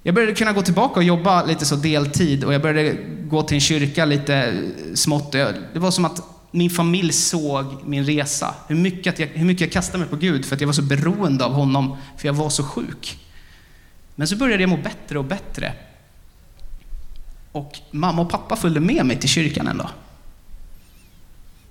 Jag 0.02 0.14
började 0.14 0.34
kunna 0.34 0.52
gå 0.52 0.62
tillbaka 0.62 0.94
och 0.94 1.04
jobba 1.04 1.44
lite 1.44 1.66
så 1.66 1.76
deltid 1.76 2.44
och 2.44 2.54
jag 2.54 2.62
började 2.62 2.98
gå 3.24 3.42
till 3.42 3.54
en 3.54 3.60
kyrka 3.60 4.04
lite 4.04 4.62
smått. 4.94 5.32
Det 5.32 5.78
var 5.78 5.90
som 5.90 6.04
att 6.04 6.31
min 6.54 6.70
familj 6.70 7.12
såg 7.12 7.84
min 7.84 8.04
resa. 8.04 8.54
Hur 8.68 8.76
mycket, 8.76 9.18
jag, 9.18 9.26
hur 9.26 9.44
mycket 9.44 9.60
jag 9.60 9.72
kastade 9.72 9.98
mig 9.98 10.08
på 10.08 10.16
Gud 10.16 10.44
för 10.44 10.54
att 10.54 10.60
jag 10.60 10.68
var 10.68 10.72
så 10.72 10.82
beroende 10.82 11.44
av 11.44 11.52
honom, 11.52 11.96
för 12.16 12.28
jag 12.28 12.34
var 12.34 12.50
så 12.50 12.64
sjuk. 12.64 13.18
Men 14.14 14.28
så 14.28 14.36
började 14.36 14.62
jag 14.62 14.70
må 14.70 14.76
bättre 14.76 15.18
och 15.18 15.24
bättre. 15.24 15.74
Och 17.52 17.78
mamma 17.90 18.22
och 18.22 18.30
pappa 18.30 18.56
följde 18.56 18.80
med 18.80 19.06
mig 19.06 19.20
till 19.20 19.28
kyrkan 19.28 19.66
en 19.66 19.78
dag. 19.78 19.90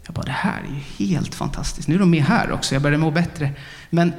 Jag 0.06 0.16
bara, 0.16 0.26
det 0.26 0.32
här 0.32 0.62
är 0.62 0.74
ju 1.00 1.08
helt 1.08 1.36
fantastiskt. 1.36 1.88
Nu 1.88 1.96
är 1.96 2.00
de 2.00 2.10
med 2.10 2.24
här 2.24 2.52
också, 2.52 2.76
jag 2.76 2.82
började 2.82 3.02
må 3.02 3.12
bättre. 3.12 3.52
Men 3.90 4.14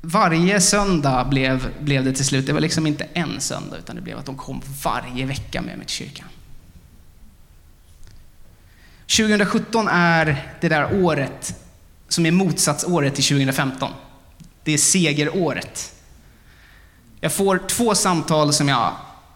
varje 0.00 0.60
söndag 0.60 1.24
blev, 1.24 1.68
blev 1.80 2.04
det 2.04 2.12
till 2.12 2.24
slut, 2.24 2.46
det 2.46 2.52
var 2.52 2.60
liksom 2.60 2.86
inte 2.86 3.04
en 3.12 3.40
söndag, 3.40 3.76
utan 3.78 3.96
det 3.96 4.02
blev 4.02 4.18
att 4.18 4.26
de 4.26 4.36
kom 4.36 4.62
varje 4.84 5.26
vecka 5.26 5.62
med 5.62 5.78
mig 5.78 5.86
till 5.86 5.96
kyrkan. 5.96 6.26
2017 9.16 9.88
är 9.88 10.54
det 10.60 10.68
där 10.68 11.04
året 11.04 11.54
som 12.08 12.26
är 12.26 12.30
motsatsåret 12.30 13.14
till 13.14 13.24
2015. 13.24 13.90
Det 14.64 14.72
är 14.72 14.78
segeråret. 14.78 15.94
Jag 17.20 17.32
får 17.32 17.68
två 17.68 17.94
samtal 17.94 18.52
som 18.52 18.68
jag 18.68 18.92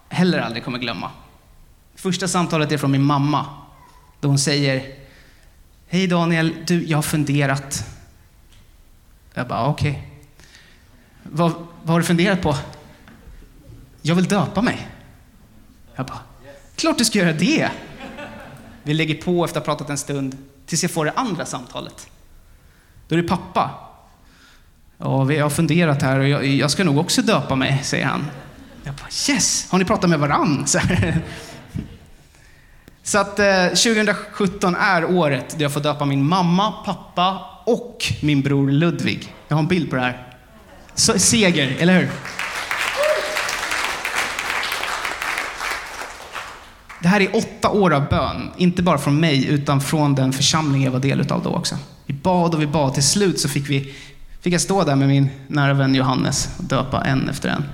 heller 0.08 0.38
aldrig 0.38 0.64
kommer 0.64 0.78
glömma. 0.78 1.10
Första 1.96 2.28
samtalet 2.28 2.72
är 2.72 2.78
från 2.78 2.90
min 2.90 3.02
mamma. 3.02 3.46
Då 4.20 4.28
hon 4.28 4.38
säger 4.38 4.94
Hej 5.88 6.06
Daniel, 6.06 6.54
du, 6.66 6.84
jag 6.84 6.98
har 6.98 7.02
funderat. 7.02 7.84
Jag 9.34 9.48
bara, 9.48 9.66
okej. 9.66 9.90
Okay. 9.90 10.02
Vad, 11.22 11.52
vad 11.82 11.92
har 11.92 12.00
du 12.00 12.06
funderat 12.06 12.42
på? 12.42 12.56
Jag 14.02 14.14
vill 14.14 14.24
döpa 14.24 14.62
mig. 14.62 14.88
Jag 15.94 16.06
bara, 16.06 16.20
klart 16.76 16.98
du 16.98 17.04
ska 17.04 17.18
göra 17.18 17.32
det. 17.32 17.70
Vi 18.84 18.94
lägger 18.94 19.14
på 19.14 19.44
efter 19.44 19.60
att 19.60 19.66
ha 19.66 19.74
pratat 19.74 19.90
en 19.90 19.98
stund 19.98 20.36
tills 20.66 20.82
jag 20.82 20.90
får 20.90 21.04
det 21.04 21.12
andra 21.16 21.46
samtalet. 21.46 22.08
Då 23.08 23.14
är 23.14 23.22
det 23.22 23.28
pappa. 23.28 23.70
Ja, 24.98 25.24
vi 25.24 25.38
har 25.38 25.50
funderat 25.50 26.02
här 26.02 26.18
och 26.18 26.28
jag, 26.28 26.46
jag 26.46 26.70
ska 26.70 26.84
nog 26.84 26.98
också 26.98 27.22
döpa 27.22 27.54
mig, 27.56 27.80
säger 27.82 28.06
han. 28.06 28.26
Jag 28.84 28.94
bara, 28.94 29.08
yes! 29.28 29.70
Har 29.70 29.78
ni 29.78 29.84
pratat 29.84 30.10
med 30.10 30.18
varann? 30.18 30.66
Så, 30.66 30.80
Så 33.02 33.18
att 33.18 33.38
eh, 33.38 33.66
2017 33.66 34.76
är 34.76 35.04
året 35.04 35.54
då 35.58 35.62
jag 35.64 35.72
får 35.72 35.80
döpa 35.80 36.04
min 36.04 36.24
mamma, 36.24 36.72
pappa 36.72 37.40
och 37.64 38.04
min 38.22 38.42
bror 38.42 38.70
Ludvig. 38.70 39.34
Jag 39.48 39.56
har 39.56 39.62
en 39.62 39.68
bild 39.68 39.90
på 39.90 39.96
det 39.96 40.02
här. 40.02 40.26
Så, 40.94 41.18
seger, 41.18 41.76
eller 41.78 42.00
hur? 42.00 42.10
Det 47.04 47.08
här 47.08 47.20
är 47.20 47.36
åtta 47.36 47.70
år 47.70 47.92
av 47.92 48.08
bön, 48.08 48.50
inte 48.56 48.82
bara 48.82 48.98
från 48.98 49.20
mig, 49.20 49.46
utan 49.46 49.80
från 49.80 50.14
den 50.14 50.32
församling 50.32 50.84
jag 50.84 50.90
var 50.90 51.00
del 51.00 51.32
av 51.32 51.42
då 51.42 51.50
också. 51.50 51.78
Vi 52.06 52.14
bad 52.14 52.54
och 52.54 52.62
vi 52.62 52.66
bad. 52.66 52.94
Till 52.94 53.02
slut 53.02 53.40
så 53.40 53.48
fick, 53.48 53.70
vi, 53.70 53.94
fick 54.40 54.54
jag 54.54 54.60
stå 54.60 54.84
där 54.84 54.96
med 54.96 55.08
min 55.08 55.28
nära 55.48 55.74
vän 55.74 55.94
Johannes 55.94 56.48
och 56.58 56.64
döpa 56.64 57.04
en 57.04 57.28
efter 57.28 57.48
en. 57.48 57.64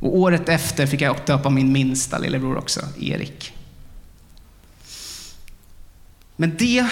Och 0.00 0.16
året 0.16 0.48
efter 0.48 0.86
fick 0.86 1.00
jag 1.00 1.16
döpa 1.26 1.50
min 1.50 1.72
minsta 1.72 2.18
lillebror 2.18 2.56
också, 2.56 2.80
Erik. 3.00 3.52
Men 6.36 6.56
det 6.58 6.86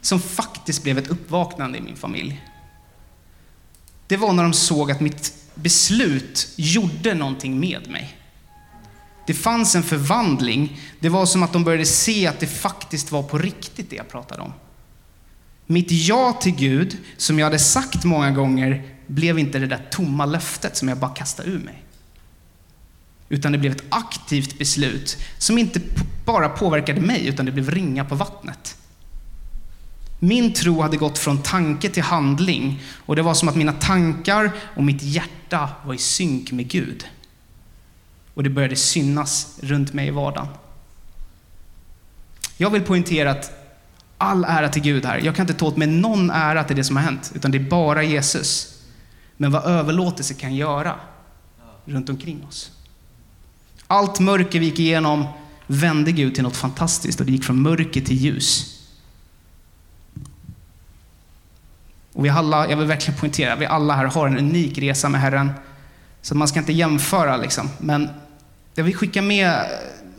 som 0.00 0.20
faktiskt 0.20 0.82
blev 0.82 0.98
ett 0.98 1.08
uppvaknande 1.08 1.78
i 1.78 1.80
min 1.80 1.96
familj, 1.96 2.44
det 4.06 4.16
var 4.16 4.32
när 4.32 4.42
de 4.42 4.52
såg 4.52 4.90
att 4.90 5.00
mitt 5.00 5.34
beslut 5.54 6.48
gjorde 6.56 7.14
någonting 7.14 7.60
med 7.60 7.90
mig. 7.90 8.17
Det 9.28 9.34
fanns 9.34 9.74
en 9.74 9.82
förvandling. 9.82 10.80
Det 11.00 11.08
var 11.08 11.26
som 11.26 11.42
att 11.42 11.52
de 11.52 11.64
började 11.64 11.84
se 11.84 12.26
att 12.26 12.40
det 12.40 12.46
faktiskt 12.46 13.12
var 13.12 13.22
på 13.22 13.38
riktigt 13.38 13.90
det 13.90 13.96
jag 13.96 14.08
pratade 14.08 14.42
om. 14.42 14.52
Mitt 15.66 15.90
ja 15.90 16.32
till 16.32 16.54
Gud, 16.54 16.96
som 17.16 17.38
jag 17.38 17.46
hade 17.46 17.58
sagt 17.58 18.04
många 18.04 18.30
gånger, 18.30 18.94
blev 19.06 19.38
inte 19.38 19.58
det 19.58 19.66
där 19.66 19.88
tomma 19.90 20.26
löftet 20.26 20.76
som 20.76 20.88
jag 20.88 20.98
bara 20.98 21.10
kastade 21.10 21.48
ur 21.50 21.58
mig. 21.58 21.82
Utan 23.28 23.52
det 23.52 23.58
blev 23.58 23.72
ett 23.72 23.84
aktivt 23.88 24.58
beslut 24.58 25.18
som 25.38 25.58
inte 25.58 25.80
bara 26.24 26.48
påverkade 26.48 27.00
mig, 27.00 27.26
utan 27.26 27.46
det 27.46 27.52
blev 27.52 27.70
ringa 27.70 28.04
på 28.04 28.14
vattnet. 28.14 28.76
Min 30.18 30.52
tro 30.52 30.80
hade 30.80 30.96
gått 30.96 31.18
från 31.18 31.42
tanke 31.42 31.88
till 31.88 32.02
handling 32.02 32.82
och 33.06 33.16
det 33.16 33.22
var 33.22 33.34
som 33.34 33.48
att 33.48 33.56
mina 33.56 33.72
tankar 33.72 34.50
och 34.76 34.84
mitt 34.84 35.02
hjärta 35.02 35.68
var 35.84 35.94
i 35.94 35.98
synk 35.98 36.52
med 36.52 36.68
Gud 36.68 37.06
och 38.38 38.44
det 38.44 38.50
började 38.50 38.76
synas 38.76 39.58
runt 39.62 39.92
mig 39.92 40.06
i 40.08 40.10
vardagen. 40.10 40.48
Jag 42.56 42.70
vill 42.70 42.82
poängtera 42.82 43.30
att 43.30 43.52
all 44.18 44.44
ära 44.44 44.68
till 44.68 44.82
Gud 44.82 45.04
här. 45.04 45.18
Jag 45.18 45.36
kan 45.36 45.42
inte 45.42 45.54
ta 45.54 45.66
åt 45.66 45.76
mig 45.76 45.88
någon 45.88 46.30
ära 46.30 46.64
till 46.64 46.76
det 46.76 46.84
som 46.84 46.96
har 46.96 47.02
hänt, 47.02 47.32
utan 47.34 47.50
det 47.50 47.58
är 47.58 47.62
bara 47.62 48.02
Jesus. 48.02 48.78
Men 49.36 49.50
vad 49.50 49.64
överlåtelse 49.64 50.34
kan 50.34 50.54
göra 50.54 50.94
runt 51.84 52.08
omkring 52.08 52.44
oss. 52.48 52.70
Allt 53.86 54.20
mörker 54.20 54.60
vi 54.60 54.66
gick 54.66 54.78
igenom 54.78 55.26
vände 55.66 56.12
Gud 56.12 56.34
till 56.34 56.42
något 56.42 56.56
fantastiskt 56.56 57.20
och 57.20 57.26
det 57.26 57.32
gick 57.32 57.44
från 57.44 57.62
mörker 57.62 58.00
till 58.00 58.16
ljus. 58.16 58.80
Och 62.12 62.24
vi 62.24 62.28
alla, 62.28 62.70
jag 62.70 62.76
vill 62.76 62.86
verkligen 62.86 63.20
poängtera, 63.20 63.56
vi 63.56 63.66
alla 63.66 63.94
här 63.94 64.04
har 64.04 64.26
en 64.26 64.38
unik 64.38 64.78
resa 64.78 65.08
med 65.08 65.20
Herren. 65.20 65.52
Så 66.22 66.34
man 66.34 66.48
ska 66.48 66.58
inte 66.58 66.72
jämföra 66.72 67.36
liksom. 67.36 67.70
Men 67.78 68.08
jag 68.78 68.84
vill 68.84 68.96
skicka 68.96 69.22
med, 69.22 69.66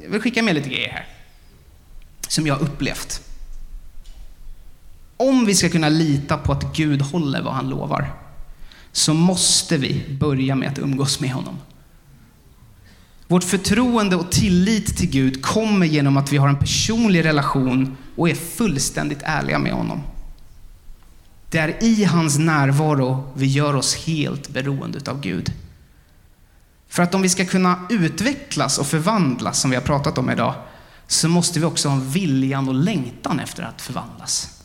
jag 0.04 0.10
vill 0.10 0.22
skicka 0.22 0.44
med 0.44 0.56
lite 0.56 0.70
grejer 0.70 0.90
här. 0.90 1.08
Som 2.28 2.48
jag 2.48 2.56
har 2.56 2.62
upplevt. 2.62 3.22
Om 5.18 5.46
vi 5.46 5.56
ska 5.56 5.70
kunna 5.70 5.90
lita 5.90 6.38
på 6.38 6.52
att 6.52 6.76
Gud 6.76 7.02
håller 7.02 7.42
vad 7.42 7.54
han 7.54 7.70
lovar, 7.70 8.14
så 8.92 9.14
måste 9.14 9.78
vi 9.78 10.18
börja 10.20 10.56
med 10.56 10.70
att 10.70 10.80
umgås 10.80 11.20
med 11.20 11.32
honom. 11.32 11.58
Vårt 13.28 13.44
förtroende 13.44 14.16
och 14.16 14.32
tillit 14.32 14.98
till 14.98 15.10
Gud 15.10 15.42
kommer 15.42 15.86
genom 15.86 16.18
att 16.18 16.32
vi 16.32 16.38
har 16.38 16.50
en 16.50 16.60
personlig 16.60 17.26
relation 17.26 17.98
och 18.16 18.30
är 18.30 18.36
fullständigt 18.36 19.20
ärliga 19.24 19.60
med 19.60 19.72
honom. 19.72 20.04
Det 21.50 21.58
är 21.58 21.84
i 21.84 22.04
hans 22.04 22.38
närvaro 22.38 23.34
vi 23.36 23.46
gör 23.46 23.76
oss 23.76 23.96
helt 23.96 24.50
beroende 24.50 25.12
av 25.12 25.22
Gud. 25.22 25.54
För 26.90 27.04
att 27.04 27.16
om 27.16 27.22
vi 27.22 27.30
ska 27.30 27.46
kunna 27.46 27.80
utvecklas 27.90 28.78
och 28.78 28.88
förvandlas, 28.88 29.60
som 29.60 29.70
vi 29.70 29.76
har 29.76 29.84
pratat 29.84 30.18
om 30.18 30.30
idag, 30.30 30.54
så 31.08 31.30
måste 31.30 31.60
vi 31.60 31.66
också 31.66 31.90
ha 31.90 31.98
viljan 31.98 32.68
och 32.68 32.74
längtan 32.74 33.40
efter 33.40 33.64
att 33.64 33.82
förvandlas. 33.82 34.64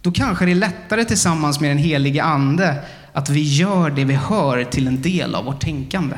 Då 0.00 0.12
kanske 0.12 0.44
det 0.44 0.50
är 0.50 0.54
lättare 0.54 1.04
tillsammans 1.04 1.60
med 1.60 1.70
den 1.70 1.78
helige 1.78 2.22
Ande 2.22 2.84
att 3.12 3.28
vi 3.28 3.42
gör 3.42 3.90
det 3.90 4.04
vi 4.04 4.14
hör 4.14 4.64
till 4.64 4.86
en 4.86 5.02
del 5.02 5.34
av 5.34 5.44
vårt 5.44 5.60
tänkande. 5.60 6.16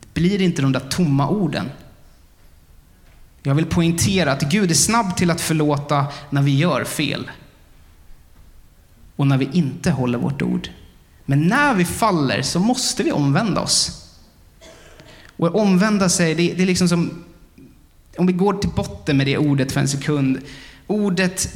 Det 0.00 0.20
blir 0.20 0.42
inte 0.42 0.62
de 0.62 0.72
där 0.72 0.80
tomma 0.80 1.28
orden. 1.28 1.70
Jag 3.42 3.54
vill 3.54 3.66
poängtera 3.66 4.32
att 4.32 4.42
Gud 4.42 4.70
är 4.70 4.74
snabb 4.74 5.16
till 5.16 5.30
att 5.30 5.40
förlåta 5.40 6.06
när 6.30 6.42
vi 6.42 6.56
gör 6.56 6.84
fel 6.84 7.30
och 9.16 9.26
när 9.26 9.38
vi 9.38 9.48
inte 9.52 9.90
håller 9.90 10.18
vårt 10.18 10.42
ord. 10.42 10.68
Men 11.24 11.48
när 11.48 11.74
vi 11.74 11.84
faller 11.84 12.42
så 12.42 12.60
måste 12.60 13.02
vi 13.02 13.12
omvända 13.12 13.60
oss. 13.60 14.04
Och 15.36 15.54
omvända 15.54 16.08
sig, 16.08 16.34
det, 16.34 16.52
det 16.52 16.62
är 16.62 16.66
liksom 16.66 16.88
som, 16.88 17.24
om 18.18 18.26
vi 18.26 18.32
går 18.32 18.54
till 18.54 18.70
botten 18.70 19.16
med 19.16 19.26
det 19.26 19.38
ordet 19.38 19.72
för 19.72 19.80
en 19.80 19.88
sekund. 19.88 20.38
Ordet 20.86 21.48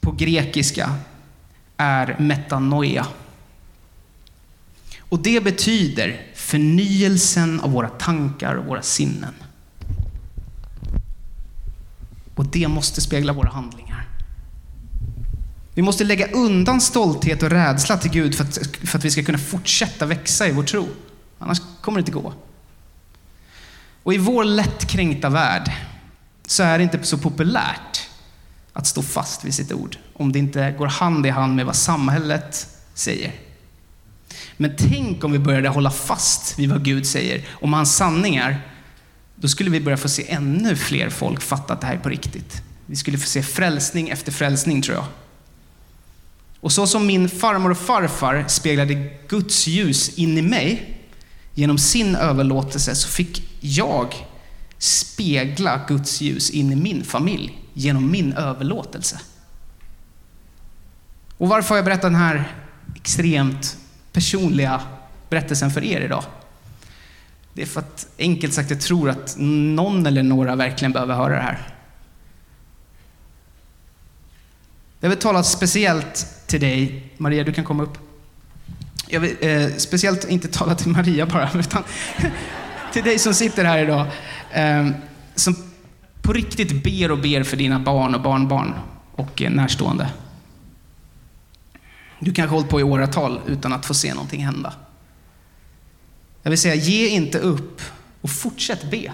på 0.00 0.12
grekiska 0.12 0.94
är 1.76 2.16
metanoia. 2.18 3.06
Och 4.98 5.18
det 5.18 5.44
betyder 5.44 6.26
förnyelsen 6.34 7.60
av 7.60 7.72
våra 7.72 7.88
tankar 7.88 8.54
och 8.54 8.64
våra 8.64 8.82
sinnen. 8.82 9.34
Och 12.34 12.46
det 12.46 12.68
måste 12.68 13.00
spegla 13.00 13.32
våra 13.32 13.50
handlingar. 13.50 13.91
Vi 15.74 15.82
måste 15.82 16.04
lägga 16.04 16.30
undan 16.30 16.80
stolthet 16.80 17.42
och 17.42 17.50
rädsla 17.50 17.96
till 17.96 18.10
Gud 18.10 18.34
för 18.34 18.44
att, 18.44 18.76
för 18.84 18.98
att 18.98 19.04
vi 19.04 19.10
ska 19.10 19.22
kunna 19.22 19.38
fortsätta 19.38 20.06
växa 20.06 20.48
i 20.48 20.52
vår 20.52 20.62
tro. 20.62 20.88
Annars 21.38 21.60
kommer 21.80 21.98
det 21.98 22.00
inte 22.00 22.12
gå. 22.12 22.32
Och 24.02 24.14
i 24.14 24.18
vår 24.18 24.44
lättkränkta 24.44 25.28
värld 25.28 25.72
så 26.46 26.62
är 26.62 26.78
det 26.78 26.84
inte 26.84 27.02
så 27.02 27.18
populärt 27.18 28.08
att 28.72 28.86
stå 28.86 29.02
fast 29.02 29.44
vid 29.44 29.54
sitt 29.54 29.72
ord 29.72 29.96
om 30.12 30.32
det 30.32 30.38
inte 30.38 30.74
går 30.78 30.86
hand 30.86 31.26
i 31.26 31.30
hand 31.30 31.56
med 31.56 31.66
vad 31.66 31.76
samhället 31.76 32.66
säger. 32.94 33.32
Men 34.56 34.74
tänk 34.78 35.24
om 35.24 35.32
vi 35.32 35.38
började 35.38 35.68
hålla 35.68 35.90
fast 35.90 36.58
vid 36.58 36.70
vad 36.70 36.84
Gud 36.84 37.06
säger 37.06 37.48
om 37.50 37.72
hans 37.72 37.96
sanningar. 37.96 38.60
Då 39.34 39.48
skulle 39.48 39.70
vi 39.70 39.80
börja 39.80 39.96
få 39.96 40.08
se 40.08 40.30
ännu 40.30 40.76
fler 40.76 41.10
folk 41.10 41.42
fatta 41.42 41.72
att 41.72 41.80
det 41.80 41.86
här 41.86 41.94
är 41.94 41.98
på 41.98 42.08
riktigt. 42.08 42.62
Vi 42.86 42.96
skulle 42.96 43.18
få 43.18 43.26
se 43.26 43.42
frälsning 43.42 44.08
efter 44.08 44.32
frälsning 44.32 44.82
tror 44.82 44.96
jag. 44.96 45.06
Och 46.62 46.72
så 46.72 46.86
som 46.86 47.06
min 47.06 47.28
farmor 47.28 47.70
och 47.70 47.78
farfar 47.78 48.44
speglade 48.48 48.94
Guds 49.28 49.66
ljus 49.66 50.18
in 50.18 50.38
i 50.38 50.42
mig 50.42 50.98
genom 51.54 51.78
sin 51.78 52.16
överlåtelse 52.16 52.94
så 52.94 53.08
fick 53.08 53.48
jag 53.60 54.26
spegla 54.78 55.84
Guds 55.88 56.20
ljus 56.20 56.50
in 56.50 56.72
i 56.72 56.76
min 56.76 57.04
familj 57.04 57.58
genom 57.72 58.10
min 58.10 58.32
överlåtelse. 58.32 59.20
Och 61.38 61.48
varför 61.48 61.68
har 61.68 61.76
jag 61.76 61.84
berättat 61.84 62.02
den 62.02 62.14
här 62.14 62.52
extremt 62.96 63.76
personliga 64.12 64.80
berättelsen 65.28 65.70
för 65.70 65.84
er 65.84 66.00
idag? 66.00 66.24
Det 67.54 67.62
är 67.62 67.66
för 67.66 67.80
att 67.80 68.06
enkelt 68.18 68.54
sagt 68.54 68.70
jag 68.70 68.80
tror 68.80 69.10
att 69.10 69.34
någon 69.38 70.06
eller 70.06 70.22
några 70.22 70.56
verkligen 70.56 70.92
behöver 70.92 71.14
höra 71.14 71.34
det 71.34 71.42
här. 71.42 71.68
Jag 75.00 75.08
vill 75.08 75.18
tala 75.18 75.42
speciellt 75.42 76.26
till 76.52 76.60
dig, 76.60 77.02
Maria 77.16 77.44
du 77.44 77.52
kan 77.52 77.64
komma 77.64 77.82
upp. 77.82 77.98
Jag 79.08 79.20
vill 79.20 79.36
eh, 79.40 79.76
speciellt 79.76 80.28
inte 80.28 80.48
tala 80.48 80.74
till 80.74 80.88
Maria 80.88 81.26
bara, 81.26 81.50
utan 81.58 81.82
till 82.92 83.04
dig 83.04 83.18
som 83.18 83.34
sitter 83.34 83.64
här 83.64 83.78
idag. 83.78 84.06
Eh, 84.52 84.88
som 85.34 85.56
på 86.22 86.32
riktigt 86.32 86.84
ber 86.84 87.10
och 87.10 87.18
ber 87.18 87.42
för 87.42 87.56
dina 87.56 87.78
barn 87.78 88.14
och 88.14 88.22
barnbarn 88.22 88.74
och 89.12 89.42
eh, 89.42 89.50
närstående. 89.50 90.08
Du 92.18 92.32
kanske 92.32 92.50
har 92.50 92.56
hållit 92.56 92.70
på 92.70 92.80
i 92.80 92.82
åratal 92.82 93.40
utan 93.46 93.72
att 93.72 93.86
få 93.86 93.94
se 93.94 94.14
någonting 94.14 94.44
hända. 94.44 94.74
Jag 96.42 96.50
vill 96.50 96.60
säga, 96.60 96.74
ge 96.74 97.08
inte 97.08 97.38
upp 97.38 97.80
och 98.20 98.30
fortsätt 98.30 98.90
be. 98.90 99.12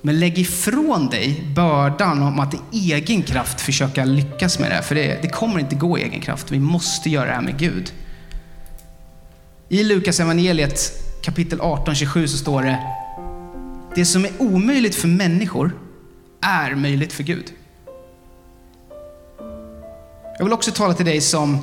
Men 0.00 0.20
lägg 0.20 0.38
ifrån 0.38 1.06
dig 1.06 1.52
bördan 1.54 2.22
om 2.22 2.40
att 2.40 2.54
i 2.72 2.92
egen 2.92 3.22
kraft 3.22 3.60
försöka 3.60 4.04
lyckas 4.04 4.58
med 4.58 4.70
det. 4.70 4.82
För 4.82 4.94
det, 4.94 5.18
det 5.22 5.28
kommer 5.28 5.58
inte 5.58 5.74
gå 5.74 5.98
i 5.98 6.02
egen 6.02 6.20
kraft. 6.20 6.50
Vi 6.50 6.58
måste 6.58 7.10
göra 7.10 7.26
det 7.26 7.32
här 7.32 7.42
med 7.42 7.58
Gud. 7.58 7.92
I 9.68 9.84
Lukas 9.84 10.20
evangeliet 10.20 10.92
kapitel 11.22 11.60
18-27 11.60 12.26
så 12.26 12.36
står 12.36 12.62
det 12.62 12.78
Det 13.94 14.04
som 14.04 14.24
är 14.24 14.30
omöjligt 14.38 14.94
för 14.94 15.08
människor 15.08 15.72
är 16.40 16.74
möjligt 16.74 17.12
för 17.12 17.22
Gud. 17.22 17.52
Jag 20.38 20.44
vill 20.44 20.52
också 20.52 20.70
tala 20.70 20.94
till 20.94 21.06
dig 21.06 21.20
som, 21.20 21.58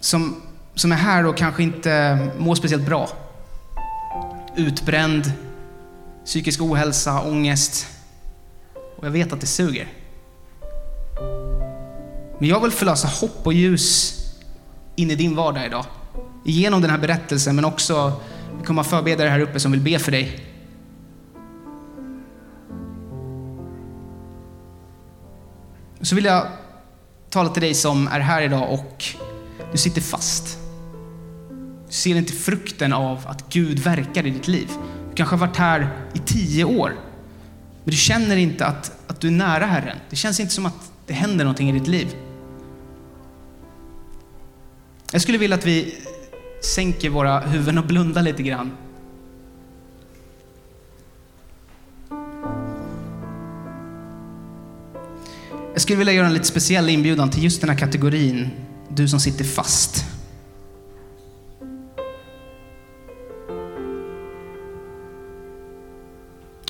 som, 0.00 0.42
som 0.74 0.92
är 0.92 0.96
här 0.96 1.26
och 1.26 1.36
kanske 1.36 1.62
inte 1.62 2.18
mår 2.38 2.54
speciellt 2.54 2.86
bra. 2.86 3.08
Utbränd, 4.56 5.32
psykisk 6.26 6.62
ohälsa, 6.62 7.20
ångest. 7.20 7.86
Och 8.96 9.06
jag 9.06 9.10
vet 9.10 9.32
att 9.32 9.40
det 9.40 9.46
suger. 9.46 9.88
Men 12.38 12.48
jag 12.48 12.60
vill 12.60 12.70
förlösa 12.70 13.08
hopp 13.08 13.46
och 13.46 13.52
ljus 13.52 14.14
in 14.96 15.10
i 15.10 15.14
din 15.14 15.36
vardag 15.36 15.66
idag. 15.66 15.84
Genom 16.44 16.82
den 16.82 16.90
här 16.90 16.98
berättelsen, 16.98 17.56
men 17.56 17.64
också, 17.64 18.20
vi 18.58 18.66
kommer 18.66 18.82
ha 18.82 18.90
förberedare 18.90 19.28
här 19.28 19.40
uppe 19.40 19.60
som 19.60 19.72
vill 19.72 19.80
be 19.80 19.98
för 19.98 20.12
dig. 20.12 20.40
Så 26.00 26.14
vill 26.14 26.24
jag 26.24 26.46
tala 27.30 27.48
till 27.48 27.62
dig 27.62 27.74
som 27.74 28.08
är 28.08 28.20
här 28.20 28.42
idag 28.42 28.72
och 28.72 29.04
du 29.72 29.78
sitter 29.78 30.00
fast. 30.00 30.58
Du 31.86 31.92
ser 31.92 32.16
inte 32.16 32.32
frukten 32.32 32.92
av 32.92 33.18
att 33.26 33.52
Gud 33.52 33.78
verkar 33.78 34.26
i 34.26 34.30
ditt 34.30 34.48
liv. 34.48 34.70
Du 35.16 35.18
kanske 35.18 35.36
har 35.36 35.46
varit 35.46 35.56
här 35.56 35.90
i 36.14 36.18
tio 36.18 36.64
år, 36.64 36.92
men 37.84 37.90
du 37.90 37.96
känner 37.96 38.36
inte 38.36 38.66
att, 38.66 38.92
att 39.06 39.20
du 39.20 39.26
är 39.26 39.32
nära 39.32 39.66
Herren. 39.66 39.96
Det 40.10 40.16
känns 40.16 40.40
inte 40.40 40.52
som 40.52 40.66
att 40.66 40.92
det 41.06 41.14
händer 41.14 41.44
någonting 41.44 41.70
i 41.70 41.72
ditt 41.72 41.86
liv. 41.86 42.16
Jag 45.12 45.22
skulle 45.22 45.38
vilja 45.38 45.56
att 45.56 45.66
vi 45.66 45.94
sänker 46.62 47.10
våra 47.10 47.40
huvuden 47.40 47.78
och 47.78 47.86
blundar 47.86 48.22
lite 48.22 48.42
grann. 48.42 48.70
Jag 55.72 55.80
skulle 55.80 55.98
vilja 55.98 56.12
göra 56.12 56.26
en 56.26 56.34
lite 56.34 56.46
speciell 56.46 56.88
inbjudan 56.88 57.30
till 57.30 57.44
just 57.44 57.60
den 57.60 57.70
här 57.70 57.78
kategorin, 57.78 58.50
du 58.88 59.08
som 59.08 59.20
sitter 59.20 59.44
fast. 59.44 60.15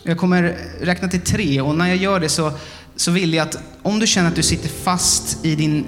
Jag 0.09 0.19
kommer 0.19 0.57
räkna 0.81 1.09
till 1.09 1.21
tre 1.21 1.61
och 1.61 1.75
när 1.75 1.89
jag 1.89 1.97
gör 1.97 2.21
det 2.21 2.29
så, 2.29 2.53
så 2.97 3.11
vill 3.11 3.35
jag 3.35 3.49
att 3.49 3.59
om 3.83 3.99
du 3.99 4.07
känner 4.07 4.29
att 4.29 4.37
du 4.37 4.43
sitter 4.43 4.69
fast 4.69 5.45
i, 5.45 5.55
din, 5.55 5.87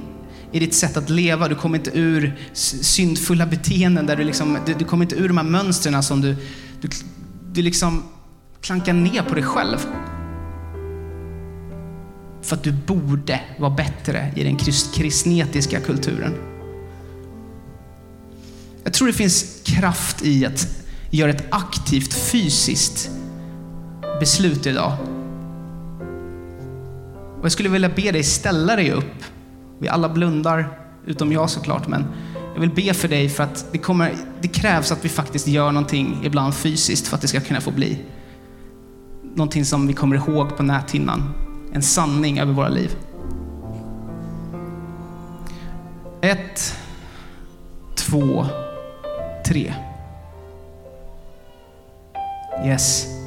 i 0.53 0.59
ditt 0.59 0.75
sätt 0.75 0.97
att 0.97 1.11
leva, 1.11 1.49
du 1.49 1.55
kommer 1.55 1.79
inte 1.79 1.99
ur 1.99 2.39
syndfulla 2.53 3.47
beteenden, 3.47 4.07
där 4.07 4.17
du, 4.17 4.25
liksom, 4.25 4.59
du, 4.67 4.75
du 4.75 4.85
kommer 4.85 5.05
inte 5.05 5.17
ur 5.17 5.29
de 5.29 5.37
här 5.37 5.45
mönstren 5.45 6.03
som 6.03 6.21
du, 6.21 6.37
du, 6.81 6.89
du 7.53 7.63
liksom 7.63 8.03
klankar 8.61 8.93
ner 8.93 9.23
på 9.23 9.35
dig 9.35 9.45
själv. 9.45 9.79
För 12.43 12.57
att 12.57 12.63
du 12.63 12.73
borde 12.73 13.41
vara 13.59 13.71
bättre 13.71 14.33
i 14.37 14.45
den 14.45 14.57
kristnetiska 14.95 15.81
kulturen. 15.81 16.35
Jag 18.85 18.93
tror 18.93 19.07
det 19.07 19.15
finns 19.15 19.61
kraft 19.65 20.25
i 20.25 20.47
att 20.47 20.69
göra 21.11 21.31
ett 21.31 21.45
aktivt 21.51 22.15
fysiskt 22.15 23.11
beslut 24.21 24.67
idag. 24.67 24.93
Och 27.39 27.45
jag 27.45 27.53
skulle 27.53 27.69
vilja 27.69 27.89
be 27.89 28.13
dig 28.13 28.23
ställa 28.23 28.77
dig 28.77 28.93
upp. 28.93 29.25
Vi 29.79 29.89
alla 29.89 30.09
blundar, 30.09 30.79
utom 31.07 31.33
jag 31.33 31.51
såklart, 31.51 31.89
men 31.89 32.07
jag 32.55 32.61
vill 32.61 32.71
be 32.71 32.95
för 32.95 33.09
dig 33.09 33.29
för 33.29 33.45
att 33.45 33.67
det, 33.73 33.79
kommer, 33.79 34.15
det 34.41 34.49
krävs 34.49 34.93
att 34.93 35.05
vi 35.05 35.09
faktiskt 35.09 35.49
gör 35.49 35.73
någonting 35.73 36.21
ibland 36.25 36.55
fysiskt 36.55 37.07
för 37.07 37.17
att 37.17 37.23
det 37.23 37.29
ska 37.29 37.41
kunna 37.41 37.61
få 37.61 37.71
bli 37.71 37.99
någonting 39.39 39.65
som 39.65 39.87
vi 39.87 39.93
kommer 39.95 40.17
ihåg 40.17 40.57
på 40.57 40.63
näthinnan. 40.63 41.35
En 41.73 41.83
sanning 41.83 42.39
över 42.39 42.53
våra 42.53 42.69
liv. 42.69 42.97
Ett, 46.21 46.77
två, 47.95 48.47
tre. 49.47 49.75
Yes. 52.67 53.18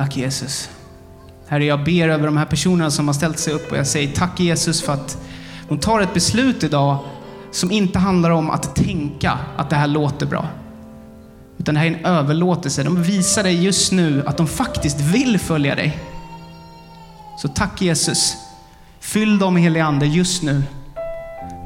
Tack 0.00 0.16
Jesus. 0.16 0.70
Herre, 1.48 1.64
jag 1.64 1.84
ber 1.84 2.08
över 2.08 2.26
de 2.26 2.36
här 2.36 2.44
personerna 2.44 2.90
som 2.90 3.08
har 3.08 3.14
ställt 3.14 3.38
sig 3.38 3.52
upp 3.52 3.72
och 3.72 3.78
jag 3.78 3.86
säger 3.86 4.12
tack 4.12 4.40
Jesus 4.40 4.82
för 4.82 4.92
att 4.92 5.18
de 5.68 5.78
tar 5.78 6.00
ett 6.00 6.14
beslut 6.14 6.64
idag 6.64 6.98
som 7.50 7.70
inte 7.70 7.98
handlar 7.98 8.30
om 8.30 8.50
att 8.50 8.76
tänka 8.76 9.38
att 9.56 9.70
det 9.70 9.76
här 9.76 9.86
låter 9.86 10.26
bra. 10.26 10.48
Utan 11.58 11.74
det 11.74 11.80
här 11.80 11.86
är 11.86 11.94
en 11.94 12.04
överlåtelse. 12.04 12.82
De 12.82 13.02
visar 13.02 13.42
dig 13.42 13.64
just 13.64 13.92
nu 13.92 14.22
att 14.26 14.36
de 14.36 14.46
faktiskt 14.46 15.00
vill 15.00 15.38
följa 15.38 15.74
dig. 15.74 15.98
Så 17.38 17.48
tack 17.48 17.82
Jesus. 17.82 18.36
Fyll 19.00 19.38
dem 19.38 19.54
med 19.54 19.62
helig 19.62 19.80
ande 19.80 20.06
just 20.06 20.42
nu. 20.42 20.62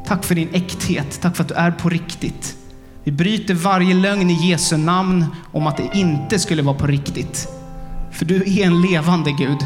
Tack 0.07 0.25
för 0.25 0.35
din 0.35 0.49
äkthet. 0.53 1.21
Tack 1.21 1.37
för 1.37 1.43
att 1.43 1.49
du 1.49 1.55
är 1.55 1.71
på 1.71 1.89
riktigt. 1.89 2.57
Vi 3.05 3.13
bryter 3.13 3.55
varje 3.55 3.95
lögn 3.95 4.31
i 4.31 4.49
Jesu 4.49 4.77
namn 4.77 5.27
om 5.53 5.67
att 5.67 5.77
det 5.77 5.91
inte 5.95 6.39
skulle 6.39 6.63
vara 6.63 6.79
på 6.79 6.87
riktigt. 6.87 7.49
För 8.15 8.25
du 8.25 8.37
är 8.37 8.67
en 8.67 8.81
levande 8.81 9.33
Gud. 9.33 9.59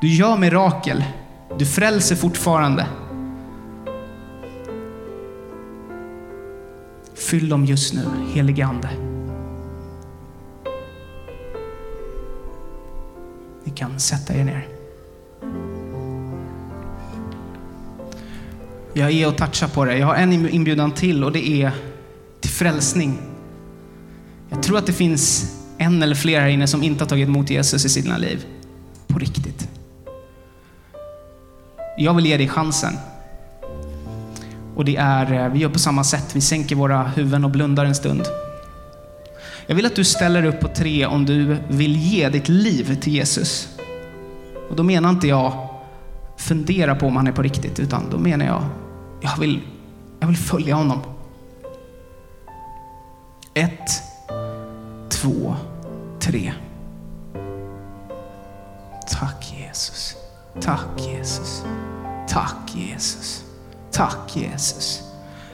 Du 0.00 0.08
gör 0.08 0.36
mirakel. 0.36 1.04
Du 1.58 1.66
frälser 1.66 2.16
fortfarande. 2.16 2.86
Fyll 7.14 7.48
dem 7.48 7.64
just 7.64 7.94
nu, 7.94 8.02
helige 8.34 8.66
Ande. 8.66 8.90
Ni 13.64 13.72
kan 13.74 14.00
sätta 14.00 14.34
er 14.34 14.44
ner. 14.44 14.68
Jag 18.92 19.10
är 19.10 19.28
och 19.28 19.36
touchar 19.36 19.68
på 19.68 19.84
det. 19.84 19.98
Jag 19.98 20.06
har 20.06 20.14
en 20.14 20.48
inbjudan 20.48 20.92
till 20.92 21.24
och 21.24 21.32
det 21.32 21.48
är 21.48 21.70
till 22.40 22.50
frälsning. 22.50 23.18
Jag 24.48 24.62
tror 24.62 24.78
att 24.78 24.86
det 24.86 24.92
finns 24.92 25.56
en 25.78 26.02
eller 26.02 26.14
flera 26.14 26.42
här 26.42 26.48
inne 26.48 26.66
som 26.66 26.82
inte 26.82 27.04
har 27.04 27.08
tagit 27.08 27.28
emot 27.28 27.50
Jesus 27.50 27.84
i 27.84 27.88
sina 27.88 28.18
liv. 28.18 28.44
På 29.06 29.18
riktigt. 29.18 29.68
Jag 31.98 32.14
vill 32.14 32.26
ge 32.26 32.36
dig 32.36 32.48
chansen. 32.48 32.92
Och 34.74 34.84
det 34.84 34.96
är, 34.96 35.32
eh, 35.32 35.52
vi 35.52 35.58
gör 35.58 35.68
på 35.68 35.78
samma 35.78 36.04
sätt. 36.04 36.36
Vi 36.36 36.40
sänker 36.40 36.76
våra 36.76 37.02
huvuden 37.02 37.44
och 37.44 37.50
blundar 37.50 37.84
en 37.84 37.94
stund. 37.94 38.22
Jag 39.66 39.76
vill 39.76 39.86
att 39.86 39.96
du 39.96 40.04
ställer 40.04 40.44
upp 40.44 40.60
på 40.60 40.68
tre 40.68 41.06
om 41.06 41.26
du 41.26 41.56
vill 41.68 41.96
ge 41.96 42.28
ditt 42.28 42.48
liv 42.48 43.00
till 43.00 43.12
Jesus. 43.12 43.68
Och 44.70 44.76
då 44.76 44.82
menar 44.82 45.10
inte 45.10 45.28
jag 45.28 45.68
fundera 46.36 46.94
på 46.94 47.06
om 47.06 47.16
han 47.16 47.26
är 47.26 47.32
på 47.32 47.42
riktigt, 47.42 47.80
utan 47.80 48.10
då 48.10 48.18
menar 48.18 48.46
jag, 48.46 48.64
jag 49.20 49.38
vill, 49.40 49.60
jag 50.20 50.26
vill 50.26 50.36
följa 50.36 50.74
honom. 50.74 51.00
Ett, 53.54 54.02
två, 55.08 55.56
tre. 56.20 56.52
Tack 59.08 59.54
Jesus. 59.58 60.16
Tack 60.60 60.86
Jesus. 60.98 61.64
Tack 62.28 62.74
Jesus. 62.74 63.44
Tack 63.92 64.36
Jesus. 64.36 65.02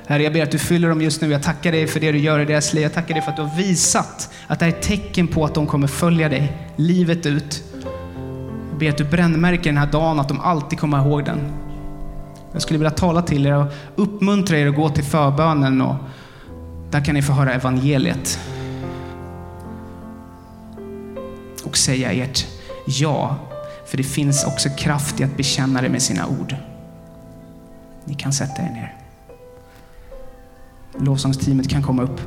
Herre, 0.07 0.23
jag 0.23 0.33
ber 0.33 0.43
att 0.43 0.51
du 0.51 0.59
fyller 0.59 0.89
dem 0.89 1.03
just 1.03 1.21
nu. 1.21 1.31
Jag 1.31 1.43
tackar 1.43 1.73
dig 1.73 1.87
för 1.87 2.01
det 2.01 2.13
du 2.13 2.19
gör 2.19 2.39
i 2.39 2.45
deras 2.45 2.73
liv. 2.73 2.83
Jag 2.83 2.93
tackar 2.93 3.15
dig 3.15 3.23
för 3.23 3.31
att 3.31 3.37
du 3.37 3.43
har 3.43 3.57
visat 3.57 4.31
att 4.47 4.59
det 4.59 4.65
här 4.65 4.73
är 4.73 4.77
ett 4.77 4.83
tecken 4.83 5.29
på 5.29 5.45
att 5.45 5.55
de 5.55 5.67
kommer 5.67 5.87
följa 5.87 6.29
dig 6.29 6.57
livet 6.77 7.27
ut. 7.27 7.63
Jag 8.71 8.79
ber 8.79 8.91
att 8.91 8.99
du 8.99 9.05
brännmärker 9.05 9.65
den 9.65 9.77
här 9.77 9.87
dagen, 9.87 10.21
att 10.21 10.29
de 10.29 10.41
alltid 10.41 10.81
kommer 10.81 10.99
ihåg 10.99 11.25
den. 11.25 11.39
Jag 12.53 12.63
skulle 12.63 12.79
vilja 12.79 12.91
tala 12.91 13.23
till 13.23 13.47
er 13.47 13.55
och 13.55 13.73
uppmuntra 13.97 14.59
er 14.59 14.69
att 14.69 14.77
gå 14.77 14.89
till 14.89 15.05
förbönen 15.05 15.81
och 15.83 15.95
där 16.91 17.05
kan 17.05 17.15
ni 17.15 17.23
få 17.23 17.33
höra 17.33 17.53
evangeliet. 17.53 18.39
Och 21.73 21.79
säga 21.79 22.13
ert 22.13 22.47
ja, 22.87 23.37
för 23.87 23.97
det 23.97 24.03
finns 24.03 24.45
också 24.45 24.69
kraft 24.69 25.21
i 25.21 25.25
att 25.25 25.37
bekänna 25.37 25.83
det 25.83 25.89
med 25.89 26.03
sina 26.03 26.27
ord. 26.27 26.57
Ni 28.05 28.15
kan 28.15 28.33
sätta 28.33 28.63
er 28.63 28.71
ner. 28.71 28.97
Lovsångsteamet 30.99 31.69
kan 31.69 31.83
komma 31.83 32.03
upp. 32.03 32.21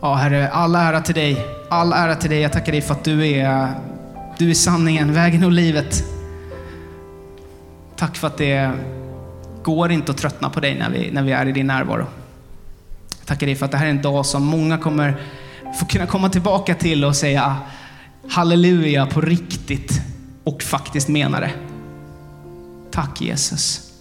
Ja, 0.00 0.14
Herre, 0.14 0.48
all 0.48 0.74
ära 0.74 1.00
till 1.00 1.14
dig. 1.14 1.46
All 1.70 1.92
ära 1.92 2.14
till 2.14 2.30
dig. 2.30 2.40
Jag 2.40 2.52
tackar 2.52 2.72
dig 2.72 2.80
för 2.80 2.94
att 2.94 3.04
du 3.04 3.26
är, 3.26 3.68
du 4.38 4.50
är 4.50 4.54
sanningen, 4.54 5.12
vägen 5.12 5.44
och 5.44 5.52
livet. 5.52 6.04
Tack 7.96 8.16
för 8.16 8.26
att 8.26 8.38
det 8.38 8.72
går 9.62 9.92
inte 9.92 10.12
att 10.12 10.18
tröttna 10.18 10.50
på 10.50 10.60
dig 10.60 10.78
när 10.78 10.90
vi, 10.90 11.10
när 11.10 11.22
vi 11.22 11.32
är 11.32 11.46
i 11.46 11.52
din 11.52 11.66
närvaro. 11.66 12.06
Jag 13.18 13.26
tackar 13.26 13.46
dig 13.46 13.56
för 13.56 13.64
att 13.64 13.72
det 13.72 13.78
här 13.78 13.86
är 13.86 13.90
en 13.90 14.02
dag 14.02 14.26
som 14.26 14.44
många 14.44 14.78
kommer 14.78 15.20
få 15.78 15.86
kunna 15.86 16.06
komma 16.06 16.28
tillbaka 16.28 16.74
till 16.74 17.04
och 17.04 17.16
säga 17.16 17.56
halleluja 18.30 19.06
på 19.06 19.20
riktigt 19.20 20.00
och 20.44 20.62
faktiskt 20.62 21.08
mena 21.08 21.40
det. 21.40 21.50
Tack 22.90 23.20
Jesus. 23.20 23.92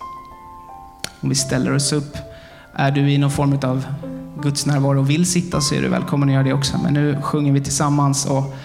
Om 1.22 1.30
vi 1.30 1.36
ställer 1.36 1.76
oss 1.76 1.94
upp, 1.94 2.18
är 2.76 2.92
du 2.92 3.12
i 3.12 3.18
någon 3.18 3.32
form 3.32 3.60
av 3.64 3.86
Guds 4.42 4.66
närvaro 4.66 5.00
och 5.00 5.10
vill 5.10 5.26
sitta 5.26 5.62
så 5.62 5.76
är 5.76 5.82
du 5.82 5.88
välkommen 5.88 6.30
att 6.30 6.34
göra 6.34 6.44
det 6.44 6.54
också. 6.54 6.78
Men 6.78 6.94
nu 6.94 7.22
sjunger 7.22 7.52
vi 7.52 7.62
tillsammans 7.62 8.26
och 8.26 8.56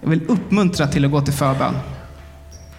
jag 0.00 0.10
vill 0.10 0.22
uppmuntra 0.28 0.86
till 0.86 1.04
att 1.04 1.10
gå 1.10 1.20
till 1.20 1.34
förbön. 1.34 1.74